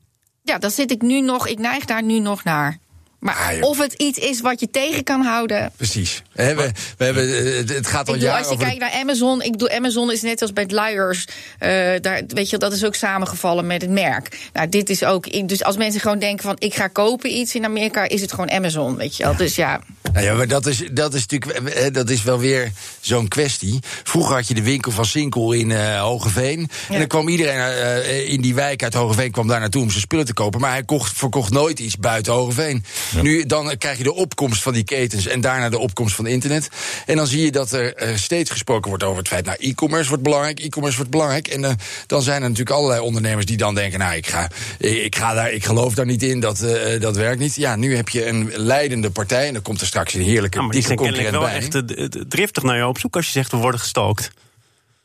Ja, 0.44 0.58
dat 0.58 0.74
zit 0.74 0.92
ik 0.92 1.02
nu 1.02 1.22
nog, 1.22 1.48
ik 1.48 1.60
neig 1.60 1.86
daar 1.86 2.04
nu 2.04 2.20
nog 2.20 2.44
naar. 2.44 2.80
Maar 3.20 3.36
ah, 3.36 3.62
of 3.62 3.78
het 3.78 3.94
iets 3.94 4.18
is 4.18 4.42
wat 4.42 4.60
je 4.60 4.70
tegen 4.70 5.04
kan 5.04 5.22
houden. 5.22 5.72
Precies. 5.76 6.24
He, 6.32 6.56
we, 6.56 6.72
we 6.98 7.06
hebben, 7.06 7.28
het 7.68 7.88
gaat 7.88 8.08
al 8.08 8.16
jaren 8.16 8.38
Als 8.38 8.48
je 8.48 8.54
over 8.54 8.66
kijkt 8.66 8.80
naar 8.80 8.92
Amazon, 8.92 9.42
ik 9.42 9.52
bedoel, 9.52 9.70
Amazon 9.70 10.12
is 10.12 10.22
net 10.22 10.42
als 10.42 10.54
bij 10.54 10.66
Liars. 10.68 11.26
Uh, 11.60 11.70
daar, 12.02 12.22
weet 12.28 12.50
je, 12.50 12.58
dat 12.58 12.74
is 12.74 12.86
ook 12.86 12.96
samengevallen 12.96 13.68
met 13.68 13.82
het 13.82 13.92
merk. 13.92 14.50
Nou, 14.54 14.70
dit 14.70 14.90
is 14.90 15.04
ook. 15.04 15.48
Dus 15.48 15.64
als 15.64 15.78
mensen 15.78 16.02
gewoon 16.02 16.20
denken 16.20 16.44
van 16.44 16.56
ik 16.60 16.76
ga 16.76 16.88
kopen 16.88 17.38
iets 17.38 17.56
in 17.56 17.66
Amerika, 17.66 18.08
is 18.08 18.22
het 18.22 18.32
gewoon 18.32 18.52
Amazon. 18.52 18.96
Weet 18.96 19.18
je 19.18 19.24
wel. 19.24 19.32
Ja. 19.32 19.38
Dus 19.38 19.56
ja. 19.56 19.82
Nou 20.14 20.26
ja, 20.26 20.34
maar 20.34 20.48
dat 20.48 20.66
is, 20.66 20.84
dat 20.92 21.14
is 21.14 21.26
natuurlijk 21.28 21.94
dat 21.94 22.10
is 22.10 22.24
wel 22.24 22.40
weer 22.40 22.72
zo'n 23.00 23.28
kwestie. 23.28 23.80
Vroeger 24.04 24.36
had 24.36 24.48
je 24.48 24.54
de 24.54 24.64
winkel 24.64 24.92
van 24.92 25.06
Sinkel 25.06 25.52
in 25.52 25.70
uh, 25.70 26.02
Hogeveen. 26.02 26.60
Ja. 26.60 26.94
En 26.94 27.00
dan 27.00 27.08
kwam 27.08 27.28
iedereen 27.28 27.58
uh, 27.58 28.30
in 28.30 28.42
die 28.42 28.54
wijk 28.54 28.84
uit 28.84 28.94
Hogeveen 28.94 29.32
kwam 29.32 29.48
daar 29.48 29.60
naartoe 29.60 29.82
om 29.82 29.90
zijn 29.90 30.02
spullen 30.02 30.26
te 30.26 30.34
kopen. 30.34 30.60
Maar 30.60 30.72
hij 30.72 30.84
kocht, 30.84 31.18
verkocht 31.18 31.52
nooit 31.52 31.80
iets 31.80 31.98
buiten 31.98 32.34
Hogeveen. 32.34 32.84
Ja. 33.16 33.22
Nu 33.22 33.46
dan 33.46 33.78
krijg 33.78 33.98
je 33.98 34.04
de 34.04 34.14
opkomst 34.14 34.62
van 34.62 34.74
die 34.74 34.84
ketens 34.84 35.28
en 35.28 35.42
daarna 35.42 35.70
de 35.70 35.78
opkomst 35.78 36.16
van 36.16 36.28
internet. 36.28 36.70
En 37.06 37.16
dan 37.16 37.28
zie 37.28 37.44
je 37.44 37.52
dat 37.52 37.72
er 37.72 38.10
uh, 38.10 38.16
steeds 38.16 38.52
gesproken 38.52 38.90
wordt 38.90 39.04
over 39.04 39.18
het 39.18 39.28
feit, 39.28 39.46
nou, 39.46 39.58
e-commerce 39.60 40.10
wordt 40.10 40.24
belangrijk, 40.24 40.60
e-commerce 40.60 40.98
wordt 40.98 41.12
belangrijk. 41.12 41.48
En 41.48 41.62
uh, 41.62 41.70
dan 42.06 42.22
zijn 42.22 42.42
er 42.42 42.50
natuurlijk 42.50 42.76
allerlei 42.76 43.02
ondernemers 43.02 43.46
die 43.46 43.58
dan 43.58 43.76
denken, 43.76 44.00
nou, 44.00 44.16
ik 44.16 44.28
ga, 44.28 44.50
ik 44.78 45.16
ga 45.16 45.34
daar, 45.34 45.52
ik 45.52 45.66
geloof 45.66 45.94
daar 45.94 46.06
niet 46.06 46.24
in, 46.24 46.40
dat, 46.40 46.62
uh, 46.62 47.00
dat 47.00 47.16
werkt 47.16 47.40
niet. 47.40 47.56
Ja, 47.56 47.76
nu 47.76 47.96
heb 47.96 48.10
je 48.10 48.28
een 48.28 48.52
leidende 48.56 49.10
partij 49.10 49.48
en 49.48 49.54
dan 49.54 49.62
komt 49.62 49.82
er 49.82 49.88
straks 49.88 50.14
een 50.14 50.22
heerlijke 50.22 50.58
ja, 50.58 50.64
maar 50.64 50.74
die 50.74 50.84
zijn 50.84 51.32
wel 51.32 51.42
bij. 51.42 51.56
echt 51.56 51.82
driftig 52.30 52.64
naar 52.64 52.78
jou 52.78 52.90
op 52.90 53.00
zoek 53.00 53.16
als 53.16 53.26
je 53.26 53.32
zegt 53.32 53.52
we 53.52 53.58
worden 53.58 53.80
gestalkt. 53.80 54.32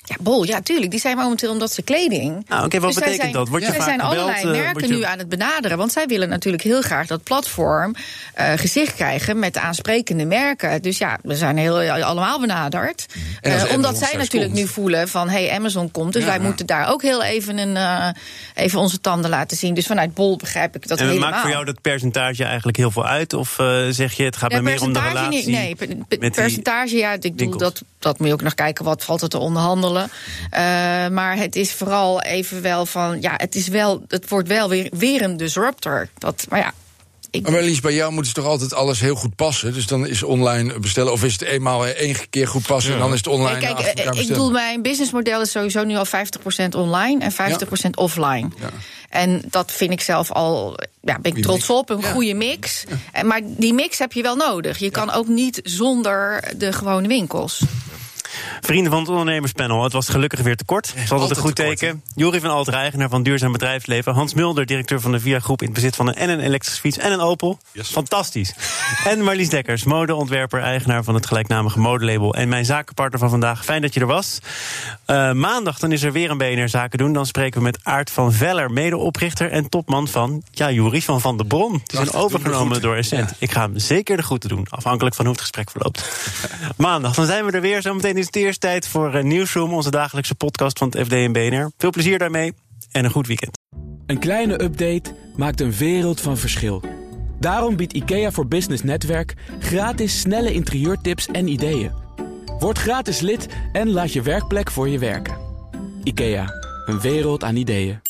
Ja, 0.07 0.17
Bol, 0.21 0.45
ja, 0.45 0.61
tuurlijk. 0.63 0.91
Die 0.91 1.01
zijn 1.01 1.17
momenteel 1.17 1.51
omdat 1.51 1.73
ze 1.73 1.83
kleding. 1.83 2.45
Nou, 2.49 2.65
oké, 2.65 2.79
wat 2.81 2.87
Dus 2.89 2.95
betekent 2.95 3.21
zijn- 3.21 3.33
dat? 3.33 3.49
Word 3.49 3.63
je 3.63 3.69
er 3.69 3.75
vaak 3.75 3.85
zijn 3.85 4.01
gebeld, 4.01 4.19
allerlei 4.21 4.57
eh, 4.59 4.65
merken 4.65 4.89
je- 4.89 4.95
nu 4.95 5.03
aan 5.05 5.19
het 5.19 5.29
benaderen. 5.29 5.79
Want 5.79 5.93
zij 5.93 6.07
willen 6.07 6.29
natuurlijk 6.29 6.63
heel 6.63 6.81
graag 6.83 7.07
dat 7.07 7.23
platform 7.23 7.95
eh, 8.35 8.53
gezicht 8.57 8.95
krijgen 8.95 9.39
met 9.39 9.59
aansprekende 9.59 10.25
merken. 10.25 10.83
Dus 10.83 10.99
ja, 10.99 11.19
we 11.23 11.37
zijn 11.37 11.57
heel, 11.57 11.81
allemaal 11.91 12.41
benaderd. 12.41 13.07
En 13.15 13.21
als 13.21 13.43
Eh, 13.43 13.53
Amazon 13.53 13.77
omdat 13.77 13.97
zij 13.97 14.17
natuurlijk 14.19 14.53
komt. 14.53 14.65
nu 14.65 14.69
voelen 14.73 15.09
van 15.09 15.29
hey, 15.29 15.51
Amazon 15.53 15.91
komt. 15.91 16.13
Dus 16.13 16.23
Ja, 16.23 16.29
wij 16.29 16.39
ja. 16.39 16.43
moeten 16.45 16.67
daar 16.67 16.89
ook 16.93 17.03
heel 17.03 17.23
even, 17.23 17.59
een, 17.59 18.15
even 18.55 18.79
onze 18.79 19.01
tanden 19.01 19.31
laten 19.31 19.57
zien. 19.57 19.75
Dus 19.75 19.87
vanuit 19.87 20.15
Bol 20.15 20.37
begrijp 20.37 20.77
ik 20.77 20.89
dat 20.89 20.99
En 20.99 21.07
helemaal. 21.07 21.31
maakt 21.31 21.41
voor 21.43 21.51
jou 21.51 21.65
dat 21.65 21.81
percentage 21.81 22.45
eigenlijk 22.45 22.77
heel 22.77 22.91
veel 22.91 23.07
uit? 23.07 23.33
Of 23.33 23.55
zeg 23.91 24.13
je, 24.13 24.23
het 24.25 24.37
gaat 24.37 24.51
Ja, 24.53 24.61
mij 24.61 24.73
meer 24.73 24.83
om 24.83 24.93
de 24.93 25.01
relatie? 25.01 25.49
Nee, 25.51 25.75
per- 25.75 25.87
per- 25.87 25.97
met 25.97 26.21
die- 26.21 26.31
percentage, 26.31 26.97
ja, 26.97 27.13
ik 27.13 27.37
bedoel, 27.37 27.57
dat, 27.59 27.83
dat 27.99 28.19
moet 28.19 28.27
je 28.29 28.33
ook 28.33 28.43
nog 28.43 28.55
kijken 28.55 28.85
wat 28.85 29.05
valt 29.05 29.23
er 29.23 29.29
te 29.29 29.39
onderhandelen. 29.39 29.93
Eh, 30.01 30.61
maar 31.09 31.37
het 31.37 31.57
is 31.57 31.73
vooral 31.73 32.23
even 32.23 32.63
wel 32.63 32.87
van, 32.87 33.21
ja, 33.21 33.35
het, 33.37 33.55
is 33.55 33.69
wel, 33.69 34.05
het 34.09 34.29
wordt 34.29 34.49
wel 34.49 34.69
weer, 34.69 34.91
weer 34.97 35.23
een 35.23 35.37
disruptor. 35.37 36.09
Dat, 36.19 36.47
maar 36.49 36.59
ja, 36.59 36.73
ik, 37.31 37.43
Maar 37.43 37.53
Marlies, 37.53 37.81
bij 37.81 37.95
jou 37.95 38.13
moet 38.13 38.27
het 38.27 38.35
toch 38.35 38.47
altijd 38.47 38.75
alles 38.75 39.01
heel 39.01 39.15
goed 39.15 39.37
passen? 39.37 39.73
Dus 39.73 39.87
dan 39.87 40.07
is 40.07 40.23
online 40.23 40.79
bestellen, 40.79 41.13
of 41.13 41.25
is 41.25 41.33
het 41.33 41.43
eenmaal 41.43 41.87
eh, 41.87 41.91
één 41.91 42.17
keer 42.31 42.49
goed 42.49 42.67
passen 42.67 42.93
en 42.93 42.99
dan 42.99 43.13
is 43.13 43.19
het 43.19 43.27
online 43.27 43.51
Nee, 43.51 43.61
kijk, 43.61 43.79
achter 43.79 43.97
elkaar 43.99 44.15
eh, 44.15 44.21
ik 44.21 44.29
bedoel, 44.29 44.51
mijn 44.51 44.83
businessmodel 44.83 45.41
is 45.41 45.51
sowieso 45.51 45.85
nu 45.85 45.97
al 45.97 46.07
50% 46.07 46.11
online 46.77 47.25
en 47.25 47.33
50% 47.33 47.91
offline. 47.95 48.49
Ja. 48.61 48.71
En 49.09 49.43
dat 49.51 49.73
vind 49.73 49.91
ik 49.93 50.01
zelf 50.01 50.33
al, 50.33 50.77
ja, 51.03 51.19
ben 51.19 51.37
ik 51.37 51.43
trots 51.43 51.71
op, 51.71 51.91
een 51.91 52.01
Ja. 52.01 52.11
goede 52.11 52.35
mix. 52.35 52.85
En, 53.13 53.27
maar 53.27 53.41
die 53.45 53.75
mix 53.75 53.99
heb 53.99 54.13
je 54.13 54.23
wel 54.23 54.37
nodig. 54.37 54.79
Je 54.79 54.91
kan 54.91 55.11
ook 55.11 55.29
niet 55.29 55.61
zonder 55.63 56.45
de 56.57 56.73
gewone 56.73 57.09
winkels. 57.09 57.63
Vrienden 58.61 58.93
van 58.93 59.01
het 59.01 59.09
ondernemerspanel, 59.09 59.83
het 59.83 59.93
was 59.93 60.09
gelukkig 60.09 60.41
weer 60.41 60.57
te 60.57 60.65
kort. 60.65 60.87
Dat 60.87 60.95
is 60.95 61.11
altijd 61.11 61.21
altijd 61.21 61.39
een 61.39 61.45
goed 61.45 61.55
tekort, 61.57 61.79
teken. 61.79 62.03
Jori 62.15 62.41
van 62.41 62.51
Alter, 62.51 62.75
eigenaar 62.75 63.09
van 63.09 63.23
Duurzaam 63.23 63.53
Bedrijfsleven. 63.53 64.15
Hans 64.15 64.35
Mulder, 64.35 64.67
directeur 64.67 65.01
van 65.01 65.13
de 65.13 65.21
VIA 65.21 65.41
Groep 65.41 65.61
in 65.61 65.67
het 65.67 65.75
bezit 65.75 65.97
van 65.97 66.09
een, 66.09 66.15
en 66.15 66.29
een 66.29 66.41
elektrische 66.41 66.81
fiets 66.81 66.99
en 66.99 67.13
een 67.13 67.21
Opel. 67.21 67.59
Yes. 67.73 67.91
Fantastisch. 67.91 68.55
en 69.05 69.23
Marlies 69.23 69.49
Dekkers, 69.49 69.85
modeontwerper, 69.85 70.61
eigenaar 70.61 71.05
van 71.05 71.15
het 71.15 71.27
gelijknamige 71.27 71.79
modelabel. 71.79 72.35
En 72.35 72.49
mijn 72.49 72.65
zakenpartner 72.65 73.21
van 73.21 73.31
vandaag. 73.31 73.65
Fijn 73.65 73.83
dat 73.83 73.95
je 73.95 74.01
er 74.01 74.07
was. 74.07 74.39
Eh, 75.05 75.33
maandag 75.33 75.79
dan 75.79 75.93
is 75.93 76.03
er 76.03 76.13
weer 76.13 76.31
een 76.31 76.39
BNR 76.39 76.69
Zaken 76.69 76.99
doen. 76.99 77.13
Dan 77.13 77.27
spreken 77.27 77.59
we 77.59 77.65
met 77.65 77.79
Aart 77.83 78.11
van 78.11 78.33
Veller, 78.33 78.71
medeoprichter 78.71 79.51
en 79.51 79.69
topman 79.69 80.09
van 80.09 80.43
ja, 80.51 80.71
Jori 80.71 81.03
van 81.03 81.21
Van 81.21 81.37
de 81.37 81.45
Bron. 81.45 81.73
Die 81.73 81.83
zijn 81.97 82.13
overgenomen 82.13 82.81
door 82.81 82.97
Essent. 82.97 83.31
Ja. 83.31 83.37
Ik 83.39 83.51
ga 83.51 83.61
hem 83.61 83.79
zeker 83.79 84.17
de 84.17 84.23
groeten 84.23 84.49
doen, 84.49 84.67
afhankelijk 84.71 85.15
van 85.15 85.25
hoe 85.25 85.35
het 85.35 85.43
gesprek 85.43 85.71
verloopt. 85.71 86.11
Maandag, 86.77 87.15
dan 87.15 87.27
zijn 87.27 87.45
we 87.45 87.53
er 87.53 87.61
weer. 87.61 87.83
Zometeen 87.83 88.17
is 88.17 88.31
het 88.35 88.43
eerst 88.43 88.61
tijd 88.61 88.89
voor 88.89 89.15
eh, 89.15 89.25
Nieuwsroom, 89.25 89.73
onze 89.73 89.91
dagelijkse 89.91 90.35
podcast 90.35 90.79
van 90.79 90.89
het 90.89 91.07
FD 91.07 91.13
en. 91.13 91.73
Veel 91.77 91.91
plezier 91.91 92.19
daarmee 92.19 92.53
en 92.93 93.05
een 93.05 93.11
goed 93.11 93.27
weekend. 93.27 93.59
Een 94.07 94.19
kleine 94.19 94.63
update 94.63 95.15
maakt 95.37 95.61
een 95.61 95.73
wereld 95.73 96.21
van 96.21 96.37
verschil. 96.37 96.83
Daarom 97.41 97.77
biedt 97.77 97.93
IKEA 97.93 98.31
voor 98.31 98.47
Business 98.47 98.83
Netwerk 98.83 99.35
gratis 99.59 100.21
snelle 100.21 100.53
interieurtips 100.53 101.27
en 101.27 101.49
ideeën. 101.49 101.93
Word 102.59 102.79
gratis 102.79 103.21
lid 103.21 103.47
en 103.73 103.91
laat 103.91 104.13
je 104.13 104.23
werkplek 104.23 104.71
voor 104.71 104.89
je 104.89 104.99
werken. 104.99 105.37
IKEA, 106.03 106.47
een 106.87 107.01
wereld 107.01 107.45
aan 107.45 107.57
ideeën. 107.57 108.01